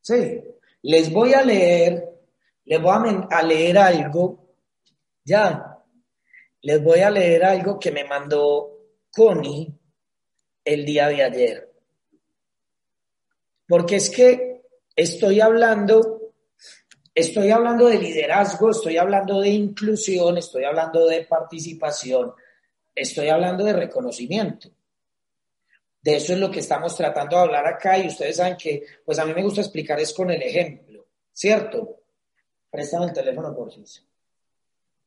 [0.00, 0.42] Sí.
[0.82, 2.04] Les voy a leer,
[2.64, 4.56] les voy a, leer algo.
[5.24, 5.78] Ya.
[6.62, 8.78] Les voy a leer algo que me mandó
[9.10, 9.72] Connie
[10.64, 11.72] el día de ayer.
[13.68, 14.62] Porque es que
[14.96, 16.32] estoy hablando,
[17.14, 22.32] estoy hablando de liderazgo, estoy hablando de inclusión, estoy hablando de participación,
[22.94, 24.70] estoy hablando de reconocimiento.
[26.00, 29.18] De eso es lo que estamos tratando de hablar acá y ustedes saben que, pues
[29.18, 32.00] a mí me gusta explicar es con el ejemplo, ¿cierto?
[32.70, 34.00] Préstame el teléfono por si.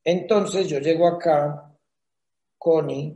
[0.02, 1.72] Entonces yo llego acá,
[2.58, 3.14] Connie,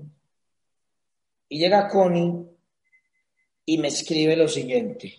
[1.49, 2.47] y llega Connie
[3.65, 5.15] y me escribe lo siguiente.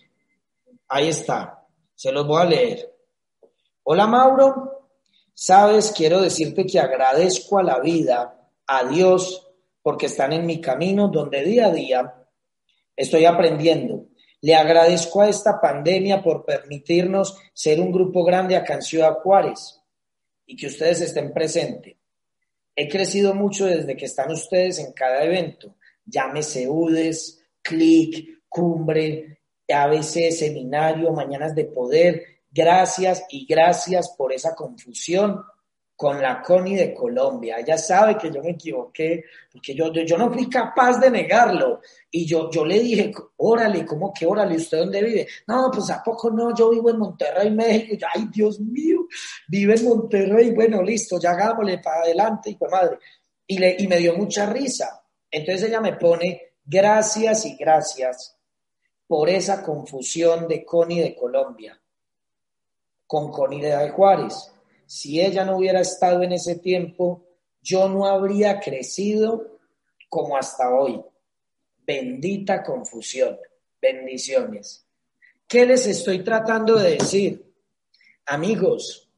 [0.88, 2.94] Ahí está, se los voy a leer.
[3.82, 4.88] Hola Mauro,
[5.34, 9.48] sabes, quiero decirte que agradezco a la vida, a Dios,
[9.82, 12.14] porque están en mi camino donde día a día
[12.96, 14.06] estoy aprendiendo.
[14.40, 19.80] Le agradezco a esta pandemia por permitirnos ser un grupo grande acá en Ciudad Juárez
[20.46, 21.96] y que ustedes estén presentes.
[22.76, 30.30] He crecido mucho desde que están ustedes en cada evento llámese UDES, CLIC, Cumbre, ABC,
[30.30, 32.22] Seminario, Mañanas de Poder.
[32.50, 35.42] Gracias y gracias por esa confusión
[35.96, 37.58] con la CONI de Colombia.
[37.58, 41.80] Ella sabe que yo me equivoqué, porque yo, yo, no fui capaz de negarlo.
[42.10, 44.56] Y yo, yo le dije, órale, ¿cómo que órale?
[44.56, 45.28] ¿Usted dónde vive?
[45.46, 46.54] No, pues ¿a poco no?
[46.54, 48.06] Yo vivo en Monterrey, México.
[48.12, 49.06] Ay, Dios mío,
[49.48, 50.50] vive en Monterrey.
[50.50, 52.98] Bueno, listo, ya hagámosle para adelante, y pues madre.
[53.46, 58.36] Y, le, y me dio mucha risa, entonces ella me pone gracias y gracias
[59.06, 61.78] por esa confusión de Connie de Colombia
[63.06, 64.53] con Connie de Juárez.
[64.94, 67.26] Si ella no hubiera estado en ese tiempo,
[67.60, 69.58] yo no habría crecido
[70.08, 71.02] como hasta hoy.
[71.84, 73.36] Bendita confusión.
[73.82, 74.86] Bendiciones.
[75.48, 77.44] ¿Qué les estoy tratando de decir?
[78.26, 79.10] Amigos,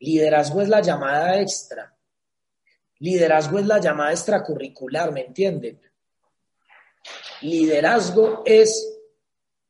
[0.00, 1.96] liderazgo es la llamada extra.
[2.98, 5.80] Liderazgo es la llamada extracurricular, ¿me entienden?
[7.40, 9.00] Liderazgo es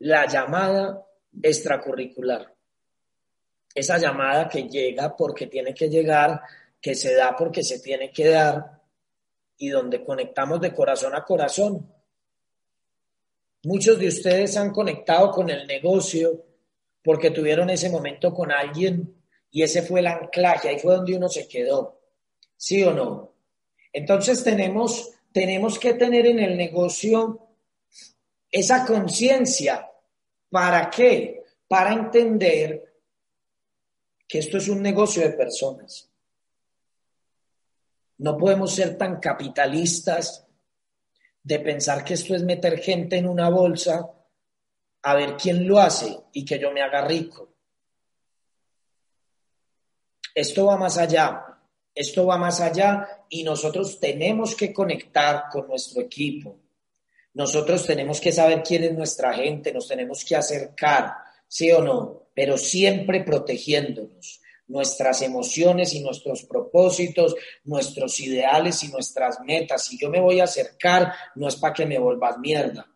[0.01, 1.07] la llamada
[1.41, 2.58] extracurricular.
[3.79, 6.43] Esa llamada que llega porque tiene que llegar,
[6.81, 8.81] que se da porque se tiene que dar
[9.57, 11.89] y donde conectamos de corazón a corazón.
[13.63, 16.45] Muchos de ustedes han conectado con el negocio
[17.05, 19.15] porque tuvieron ese momento con alguien
[19.53, 22.01] y ese fue el anclaje, ahí fue donde uno se quedó.
[22.57, 23.33] ¿Sí o no?
[23.93, 27.47] Entonces tenemos, tenemos que tener en el negocio
[28.51, 29.89] esa conciencia.
[30.51, 31.45] ¿Para qué?
[31.69, 32.88] Para entender
[34.29, 36.11] que esto es un negocio de personas.
[38.19, 40.47] No podemos ser tan capitalistas
[41.43, 44.13] de pensar que esto es meter gente en una bolsa
[45.03, 47.55] a ver quién lo hace y que yo me haga rico.
[50.35, 51.45] Esto va más allá.
[51.95, 56.57] Esto va más allá y nosotros tenemos que conectar con nuestro equipo.
[57.35, 61.15] Nosotros tenemos que saber quién es nuestra gente, nos tenemos que acercar,
[61.47, 67.35] sí o no, pero siempre protegiéndonos nuestras emociones y nuestros propósitos,
[67.65, 69.87] nuestros ideales y nuestras metas.
[69.87, 72.87] Si yo me voy a acercar, no es para que me vuelvas mierda.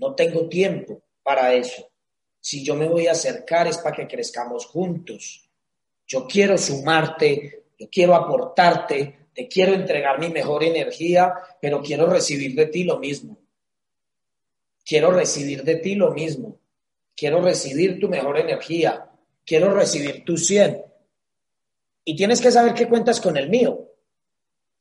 [0.00, 1.88] No tengo tiempo para eso.
[2.40, 5.48] Si yo me voy a acercar es para que crezcamos juntos.
[6.04, 12.56] Yo quiero sumarte yo quiero aportarte, te quiero entregar mi mejor energía, pero quiero recibir
[12.56, 13.38] de ti lo mismo.
[14.84, 16.58] Quiero recibir de ti lo mismo.
[17.16, 19.10] Quiero recibir tu mejor energía,
[19.44, 20.82] quiero recibir tu 100.
[22.04, 23.88] Y tienes que saber que cuentas con el mío.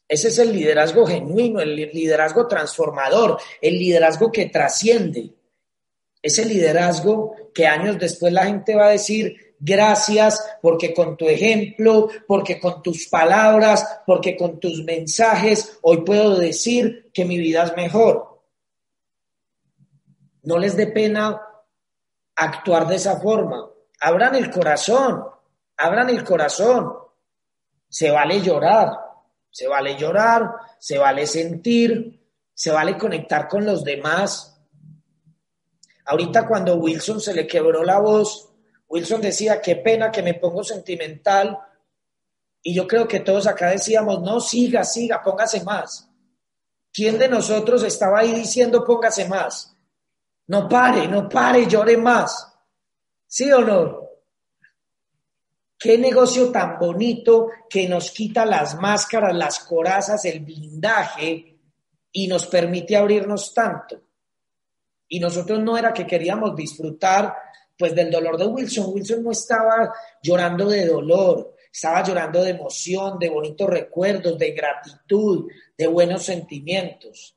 [0.08, 5.32] Ese es el liderazgo genuino, el liderazgo transformador, el liderazgo que trasciende.
[6.22, 12.10] Ese liderazgo que años después la gente va a decir, gracias porque con tu ejemplo,
[12.28, 17.76] porque con tus palabras, porque con tus mensajes, hoy puedo decir que mi vida es
[17.76, 18.42] mejor.
[20.44, 21.42] No les dé pena
[22.36, 23.70] actuar de esa forma.
[24.02, 25.24] Abran el corazón,
[25.78, 26.94] abran el corazón.
[27.90, 28.92] Se vale llorar,
[29.50, 32.20] se vale llorar, se vale sentir,
[32.54, 34.62] se vale conectar con los demás.
[36.06, 38.50] Ahorita cuando Wilson se le quebró la voz,
[38.88, 41.58] Wilson decía, qué pena que me pongo sentimental.
[42.62, 46.10] Y yo creo que todos acá decíamos, no, siga, siga, póngase más.
[46.92, 49.73] ¿Quién de nosotros estaba ahí diciendo, póngase más?
[50.48, 52.54] No pare, no pare, llore más.
[53.28, 54.04] ¿Sí o no?
[55.78, 61.58] Qué negocio tan bonito que nos quita las máscaras, las corazas, el blindaje
[62.12, 64.02] y nos permite abrirnos tanto.
[65.10, 67.36] Y nosotros no era que queríamos disfrutar
[67.78, 68.94] pues del dolor de Wilson.
[68.94, 75.50] Wilson no estaba llorando de dolor, estaba llorando de emoción, de bonitos recuerdos, de gratitud,
[75.78, 77.36] de buenos sentimientos.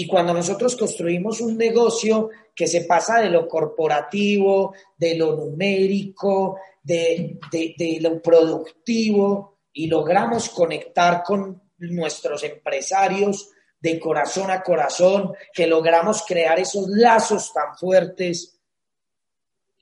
[0.00, 6.56] Y cuando nosotros construimos un negocio que se pasa de lo corporativo, de lo numérico,
[6.80, 15.66] de, de, lo productivo, y logramos conectar con nuestros empresarios de corazón a corazón, que
[15.66, 18.56] logramos crear esos lazos tan fuertes,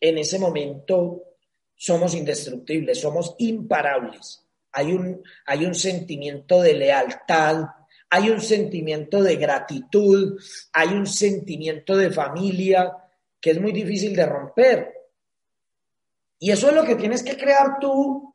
[0.01, 1.25] en ese momento
[1.75, 4.43] somos indestructibles, somos imparables.
[4.73, 7.67] Hay un, hay un sentimiento de lealtad,
[8.11, 10.41] hay un sentimiento de gratitud,
[10.73, 12.97] hay un sentimiento de familia
[13.41, 14.93] que es muy difícil de romper.
[16.39, 18.33] Y eso es lo que tienes que crear tú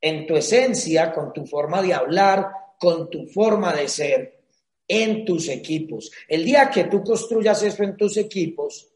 [0.00, 4.40] en tu esencia, con tu forma de hablar, con tu forma de ser,
[4.86, 6.10] en tus equipos.
[6.28, 8.88] El día que tú construyas eso en tus equipos,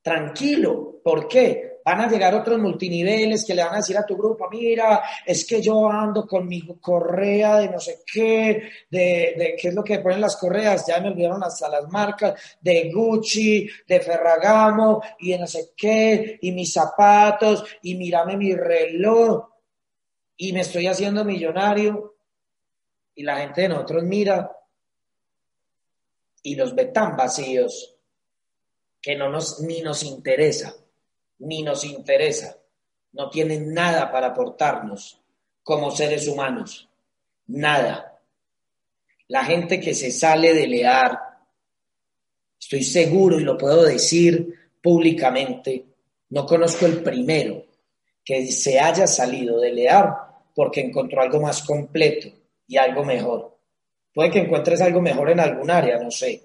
[0.00, 1.00] tranquilo.
[1.02, 1.71] ¿Por qué?
[1.84, 5.44] Van a llegar otros multiniveles que le van a decir a tu grupo, mira, es
[5.44, 9.98] que yo ando con mi correa de no sé qué, de, qué es lo que
[9.98, 15.38] ponen las correas, ya me olvidaron hasta las marcas, de Gucci, de Ferragamo y de
[15.38, 19.48] no sé qué, y mis zapatos, y mírame mi reloj,
[20.36, 22.16] y me estoy haciendo millonario,
[23.14, 24.50] y la gente de nosotros mira
[26.42, 27.96] y los ve tan vacíos
[29.00, 30.74] que no nos, ni nos interesa
[31.42, 32.56] ni nos interesa.
[33.12, 35.20] No tienen nada para aportarnos
[35.62, 36.88] como seres humanos.
[37.46, 38.18] Nada.
[39.28, 41.18] La gente que se sale de lear,
[42.58, 45.84] estoy seguro y lo puedo decir públicamente,
[46.30, 47.64] no conozco el primero
[48.24, 50.14] que se haya salido de lear
[50.54, 52.28] porque encontró algo más completo
[52.66, 53.56] y algo mejor.
[54.14, 56.42] Puede que encuentres algo mejor en algún área, no sé.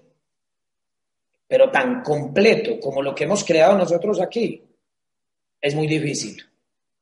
[1.48, 4.67] Pero tan completo como lo que hemos creado nosotros aquí,
[5.62, 6.44] es muy difícil,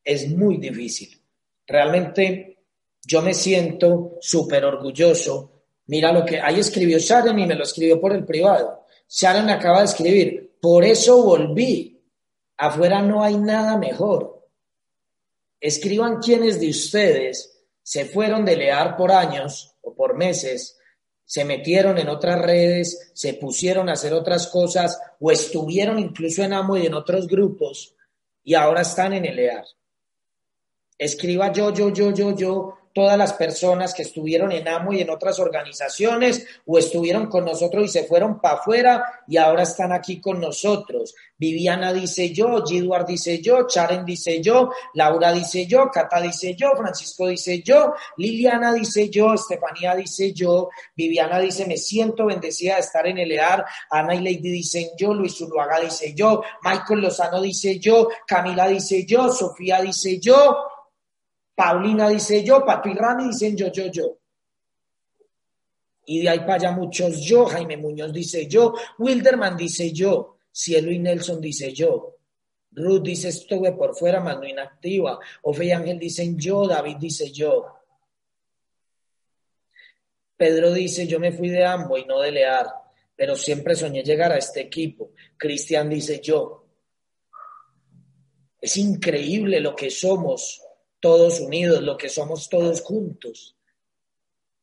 [0.04, 1.20] es muy difícil.
[1.68, 2.60] Realmente
[3.06, 5.52] yo me siento súper orgulloso.
[5.88, 8.86] Mira lo que ahí escribió Sharon y me lo escribió por el privado.
[9.08, 12.04] Sharon acaba de escribir, por eso volví.
[12.58, 14.48] Afuera no hay nada mejor.
[15.60, 20.78] Escriban quienes de ustedes se fueron de lear por años o por meses,
[21.26, 26.54] se metieron en otras redes, se pusieron a hacer otras cosas o estuvieron incluso en
[26.54, 27.95] Amo y en otros grupos
[28.46, 29.66] y ahora están en el EAR.
[30.98, 35.10] Escriba yo, yo, yo, yo, yo, todas las personas que estuvieron en AMO y en
[35.10, 40.22] otras organizaciones o estuvieron con nosotros y se fueron para afuera y ahora están aquí
[40.22, 41.14] con nosotros.
[41.38, 46.72] Viviana dice yo, Gidward dice yo, Charen dice yo, Laura dice yo, Cata dice yo,
[46.78, 52.80] Francisco dice yo, Liliana dice yo, Estefanía dice yo, Viviana dice me siento bendecida de
[52.80, 57.42] estar en el EAR, Ana y Lady dicen yo, Luis Uluaga dice yo, Michael Lozano
[57.42, 60.75] dice yo, Camila dice yo, Sofía dice yo,
[61.56, 64.18] Paulina dice yo, Papi Rami dicen yo, yo, yo.
[66.08, 70.92] Y de ahí para allá muchos yo, Jaime Muñoz dice yo, Wilderman dice yo, Cielo
[70.92, 72.18] y Nelson dice yo.
[72.72, 75.18] Ruth dice estuve por fuera, mano inactiva.
[75.44, 77.66] Ofe y Ángel dicen yo, David dice yo.
[80.38, 82.68] Pedro dice yo me fui de Ambo y no de Lear,
[83.16, 85.12] pero siempre soñé llegar a este equipo.
[85.38, 86.66] Cristian dice yo.
[88.60, 90.65] Es increíble lo que somos
[91.06, 93.56] todos unidos, lo que somos todos juntos.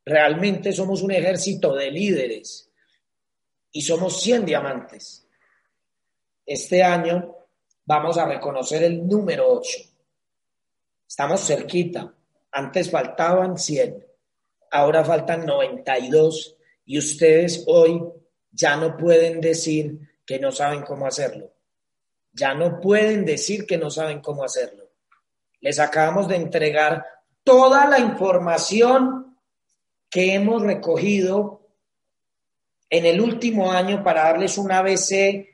[0.05, 2.69] Realmente somos un ejército de líderes
[3.71, 5.25] y somos 100 diamantes.
[6.45, 7.37] Este año
[7.85, 9.79] vamos a reconocer el número 8.
[11.07, 12.13] Estamos cerquita.
[12.51, 14.05] Antes faltaban 100,
[14.73, 18.03] ahora faltan 92 y ustedes hoy
[18.51, 21.53] ya no pueden decir que no saben cómo hacerlo.
[22.33, 24.82] Ya no pueden decir que no saben cómo hacerlo.
[25.63, 27.07] Les acabamos de entregar
[27.45, 29.39] toda la información
[30.11, 31.69] que hemos recogido
[32.91, 35.47] en el último año para darles un ABC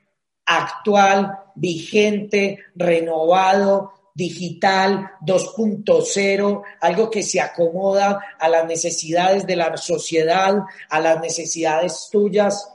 [0.45, 10.57] actual, vigente, renovado, digital 2.0, algo que se acomoda a las necesidades de la sociedad,
[10.89, 12.67] a las necesidades tuyas.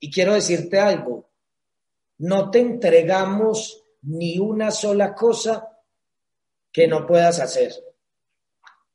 [0.00, 1.30] Y quiero decirte algo,
[2.18, 5.69] no te entregamos ni una sola cosa
[6.72, 7.72] que no puedas hacer.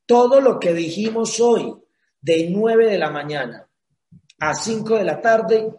[0.06, 1.76] Todo lo que dijimos hoy,
[2.22, 3.68] de 9 de la mañana
[4.40, 5.74] a 5 de la tarde,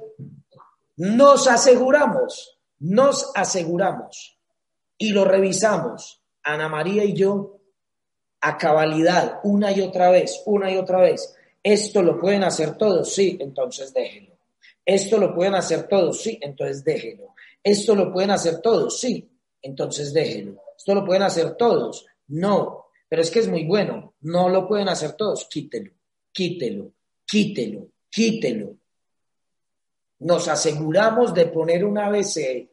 [0.96, 4.38] nos aseguramos, nos aseguramos
[4.98, 7.60] y lo revisamos, Ana María y yo,
[8.40, 11.34] a cabalidad, una y otra vez, una y otra vez.
[11.62, 13.12] ¿Esto lo pueden hacer todos?
[13.12, 14.36] Sí, entonces déjenlo.
[14.84, 16.22] ¿Esto lo pueden hacer todos?
[16.22, 17.34] Sí, entonces déjenlo.
[17.62, 19.00] ¿Esto lo pueden hacer todos?
[19.00, 19.28] Sí,
[19.60, 20.62] entonces déjenlo.
[20.76, 22.06] ¿Esto lo pueden hacer todos?
[22.28, 24.14] No, pero es que es muy bueno.
[24.20, 25.46] No lo pueden hacer todos.
[25.48, 25.92] Quítelo,
[26.32, 26.92] quítelo,
[27.24, 28.76] quítelo, quítelo.
[30.18, 32.68] Nos aseguramos de poner un ABC,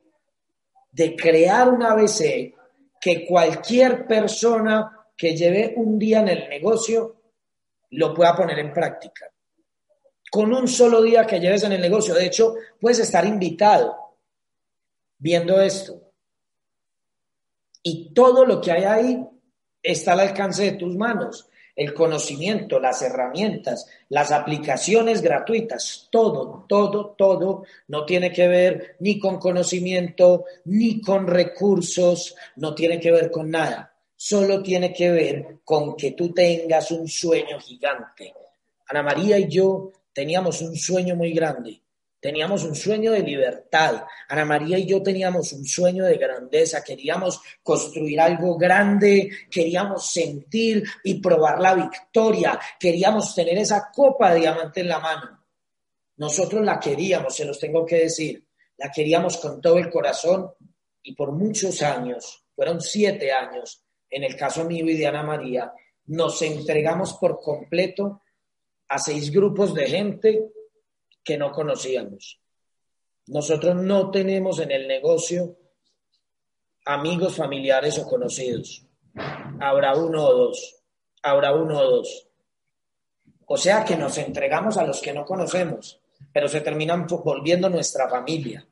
[0.92, 2.54] de crear un ABC
[3.00, 7.18] que cualquier persona que lleve un día en el negocio
[7.92, 9.30] lo pueda poner en práctica.
[10.32, 14.18] Con un solo día que lleves en el negocio, de hecho, puedes estar invitado
[15.18, 16.13] viendo esto.
[17.84, 19.28] Y todo lo que hay ahí
[19.82, 27.16] está al alcance de tus manos el conocimiento, las herramientas, las aplicaciones gratuitas, todo, todo,
[27.18, 33.32] todo no tiene que ver ni con conocimiento, ni con recursos, no tiene que ver
[33.32, 33.92] con nada.
[34.16, 38.34] Solo tiene que ver con que tú tengas un sueño gigante.
[38.88, 41.83] Ana María y yo teníamos un sueño muy grande
[42.24, 44.06] Teníamos un sueño de libertad.
[44.30, 46.82] Ana María y yo teníamos un sueño de grandeza.
[46.82, 49.30] Queríamos construir algo grande.
[49.52, 52.58] Queríamos sentir y probar la victoria.
[52.80, 55.44] Queríamos tener esa copa de diamante en la mano.
[56.16, 58.48] Nosotros la queríamos, se los tengo que decir.
[58.78, 60.50] La queríamos con todo el corazón
[61.02, 65.74] y por muchos años, fueron siete años, en el caso mío y de Ana María,
[66.06, 68.22] nos entregamos por completo
[68.88, 70.54] a seis grupos de gente
[71.24, 72.40] que no conocíamos.
[73.28, 75.58] Nosotros no tenemos en el negocio
[76.86, 78.86] amigos, familiares o conocidos.
[79.60, 80.84] Habrá uno o dos.
[81.22, 82.28] Habrá uno o dos.
[83.46, 86.02] O sea que nos entregamos a los que no conocemos,
[86.32, 88.68] pero se terminan volviendo nuestra familia.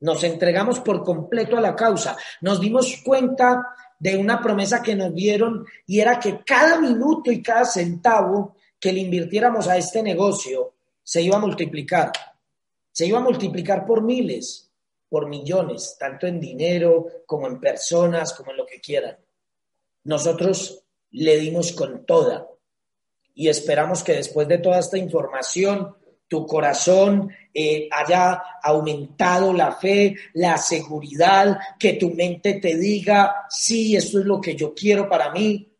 [0.00, 2.16] Nos entregamos por completo a la causa.
[2.40, 3.64] Nos dimos cuenta
[3.98, 8.92] de una promesa que nos dieron y era que cada minuto y cada centavo que
[8.92, 10.71] le invirtiéramos a este negocio
[11.02, 12.12] se iba a multiplicar.
[12.90, 14.70] Se iba a multiplicar por miles,
[15.08, 19.16] por millones, tanto en dinero como en personas, como en lo que quieran.
[20.04, 22.48] Nosotros le dimos con toda
[23.34, 25.96] y esperamos que después de toda esta información
[26.28, 33.94] tu corazón eh, haya aumentado la fe, la seguridad, que tu mente te diga, sí,
[33.94, 35.70] esto es lo que yo quiero para mí.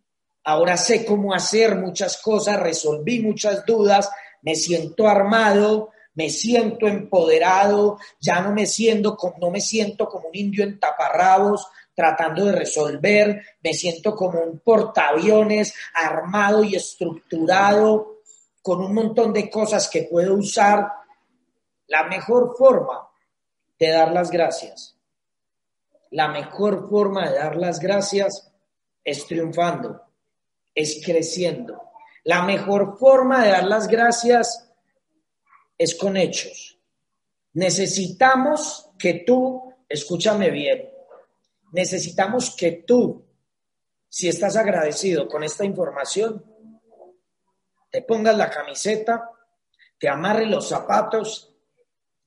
[0.45, 4.11] Ahora sé cómo hacer muchas cosas, resolví muchas dudas,
[4.43, 11.67] me siento armado, me siento empoderado, ya no me siento, como un indio en taparrabos
[11.95, 18.21] tratando de resolver, me siento como un portaaviones armado y estructurado
[18.63, 20.89] con un montón de cosas que puedo usar.
[21.89, 23.09] La mejor forma
[23.79, 24.97] de dar las gracias,
[26.11, 28.51] la mejor forma de dar las gracias
[29.05, 30.03] es triunfando,
[30.75, 31.92] es creciendo
[32.25, 34.71] la mejor forma de dar las gracias
[35.77, 36.79] es con hechos.
[37.55, 40.89] Necesitamos que tú, escúchame bien,
[41.73, 43.25] necesitamos que tú,
[44.09, 46.45] si estás agradecido con esta información,
[47.91, 49.31] te pongas la camiseta,
[49.99, 51.55] te amarres los zapatos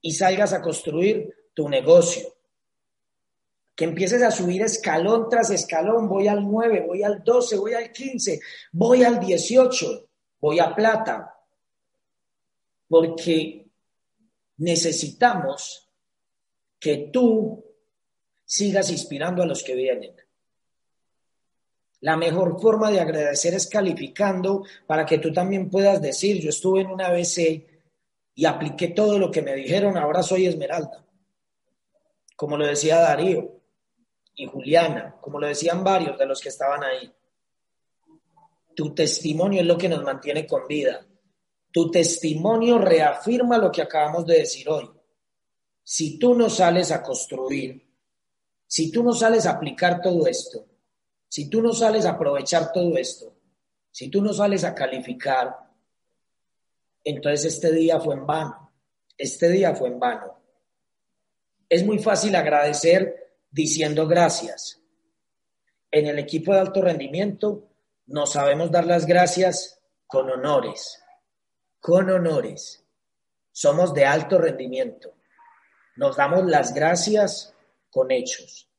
[0.02, 2.35] y salgas a construir tu negocio
[3.76, 7.92] que empieces a subir escalón tras escalón, voy al 9, voy al 12, voy al
[7.92, 8.40] 15,
[8.72, 10.10] voy al 18,
[10.40, 11.36] voy a plata,
[12.88, 13.68] porque
[14.58, 15.92] necesitamos
[16.80, 17.66] que tú
[18.46, 20.16] sigas inspirando a los que vienen.
[22.02, 26.82] La mejor forma de agradecer es calificando para que tú también puedas decir, yo estuve
[26.82, 27.66] en una ABC
[28.36, 31.04] y apliqué todo lo que me dijeron, ahora soy Esmeralda.
[32.36, 33.56] Como lo decía Darío,
[34.36, 37.12] y Juliana, como lo decían varios de los que estaban ahí.
[38.76, 41.06] Tu testimonio es lo que nos mantiene con vida.
[41.72, 44.90] Tu testimonio reafirma lo que acabamos de decir hoy.
[45.84, 47.86] Si tú no sales a construir,
[48.68, 50.66] si tú no sales a aplicar todo esto,
[51.28, 53.34] si tú no sales a aprovechar todo esto,
[53.92, 55.56] si tú no sales a calificar,
[57.04, 58.74] entonces este día fue en vano.
[59.18, 60.38] Este día fue en vano.
[61.70, 63.25] Es muy fácil agradecer
[63.56, 64.82] diciendo gracias.
[65.90, 67.70] En el equipo de alto rendimiento
[68.08, 71.02] nos sabemos dar las gracias con honores,
[71.80, 72.84] con honores.
[73.54, 75.14] Somos de alto rendimiento.
[75.96, 77.54] Nos damos las gracias
[77.90, 78.70] con hechos.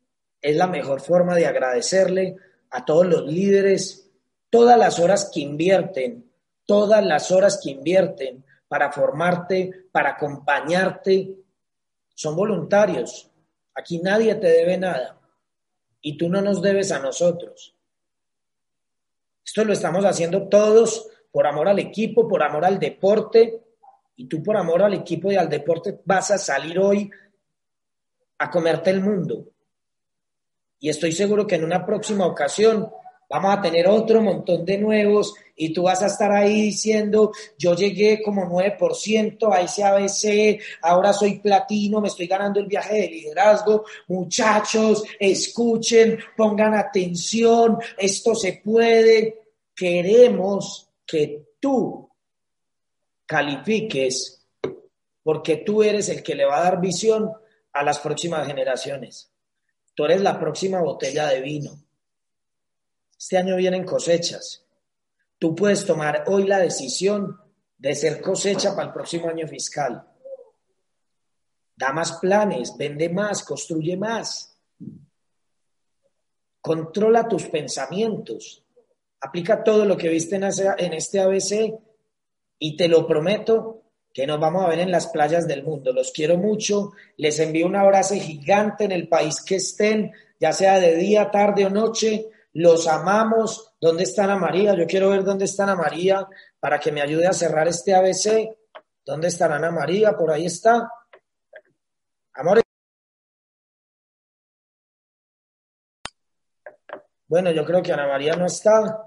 [0.43, 2.37] Es la mejor forma de agradecerle
[2.69, 4.11] a todos los líderes
[4.51, 6.31] todas las horas que invierten,
[6.67, 11.35] todas las horas que invierten para formarte, para acompañarte,
[12.15, 13.31] son voluntarios.
[13.77, 15.21] Aquí nadie te debe nada
[16.01, 17.75] y tú no nos debes a nosotros.
[19.45, 23.63] Esto lo estamos haciendo todos por amor al equipo, por amor al deporte
[24.17, 27.11] y tú por amor al equipo y al deporte vas a salir hoy
[28.39, 29.47] a comerte el mundo.
[30.79, 32.91] Y estoy seguro que en una próxima ocasión
[33.29, 37.75] vamos a tener otro montón de nuevos y tú vas a estar ahí diciendo, yo
[37.75, 43.09] llegué como 9% a ese ABC, ahora soy platino, me estoy ganando el viaje de
[43.09, 43.85] liderazgo.
[44.09, 49.47] Muchachos, escuchen, pongan atención, esto se puede.
[49.75, 52.11] Queremos que tú
[53.25, 54.47] califiques
[55.23, 57.33] porque tú eres el que le va a dar visión
[57.73, 59.33] a las próximas generaciones.
[59.95, 61.86] Tú eres la próxima botella de vino.
[63.19, 64.65] Este año vienen cosechas.
[65.39, 67.41] Tú puedes tomar hoy la decisión
[67.79, 70.07] de ser cosecha para el próximo año fiscal.
[71.77, 74.59] Da más planes, vende más, construye más.
[76.61, 78.65] Controla tus pensamientos.
[79.21, 81.75] Aplica todo lo que viste en este ABC
[82.59, 85.93] y te lo prometo que nos vamos a ver en las playas del mundo.
[85.93, 90.81] Los quiero mucho, les envío un abrazo gigante en el país que estén, ya sea
[90.81, 92.31] de día, tarde o noche.
[92.57, 93.75] Los amamos.
[93.79, 94.75] ¿Dónde está Ana María?
[94.75, 96.27] Yo quiero ver dónde está Ana María
[96.59, 98.49] para que me ayude a cerrar este ABC.
[99.05, 100.17] ¿Dónde está Ana María?
[100.17, 100.91] Por ahí está.
[102.33, 102.65] Amores.
[107.29, 109.07] Bueno, yo creo que Ana María no está.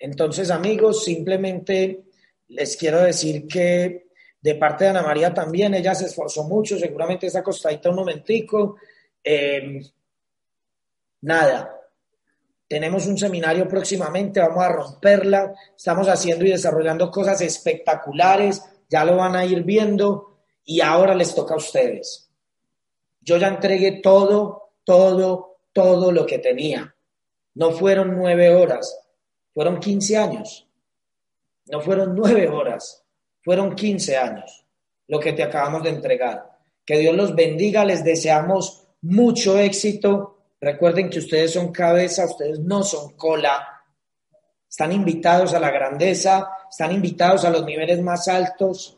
[0.00, 2.06] Entonces, amigos, simplemente
[2.48, 4.08] les quiero decir que
[4.40, 8.78] de parte de Ana María también, ella se esforzó mucho, seguramente está acostadita un momentico.
[9.22, 9.80] Em,
[11.22, 11.80] nada,
[12.68, 19.16] tenemos un seminario próximamente, vamos a romperla, estamos haciendo y desarrollando cosas espectaculares, ya lo
[19.16, 22.30] van a ir viendo y ahora les toca a ustedes.
[23.20, 26.94] Yo ya entregué todo, todo, todo lo que tenía.
[27.54, 28.98] No fueron nueve horas,
[29.54, 30.66] fueron quince años.
[31.66, 33.04] No fueron nueve horas,
[33.42, 34.62] fueron quince años
[35.08, 36.50] lo que te acabamos de entregar.
[36.86, 40.31] Que Dios los bendiga, les deseamos mucho éxito.
[40.62, 43.82] Recuerden que ustedes son cabeza, ustedes no son cola.
[44.70, 48.96] Están invitados a la grandeza, están invitados a los niveles más altos.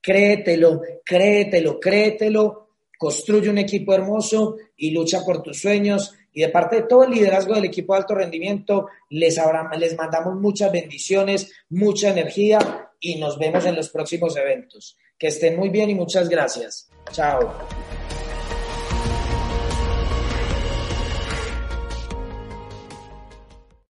[0.00, 2.70] Créetelo, créetelo, créetelo.
[2.98, 6.14] Construye un equipo hermoso y lucha por tus sueños.
[6.32, 9.40] Y de parte de todo el liderazgo del equipo de alto rendimiento, les,
[9.78, 14.98] les mandamos muchas bendiciones, mucha energía y nos vemos en los próximos eventos.
[15.16, 16.90] Que estén muy bien y muchas gracias.
[17.12, 17.54] Chao.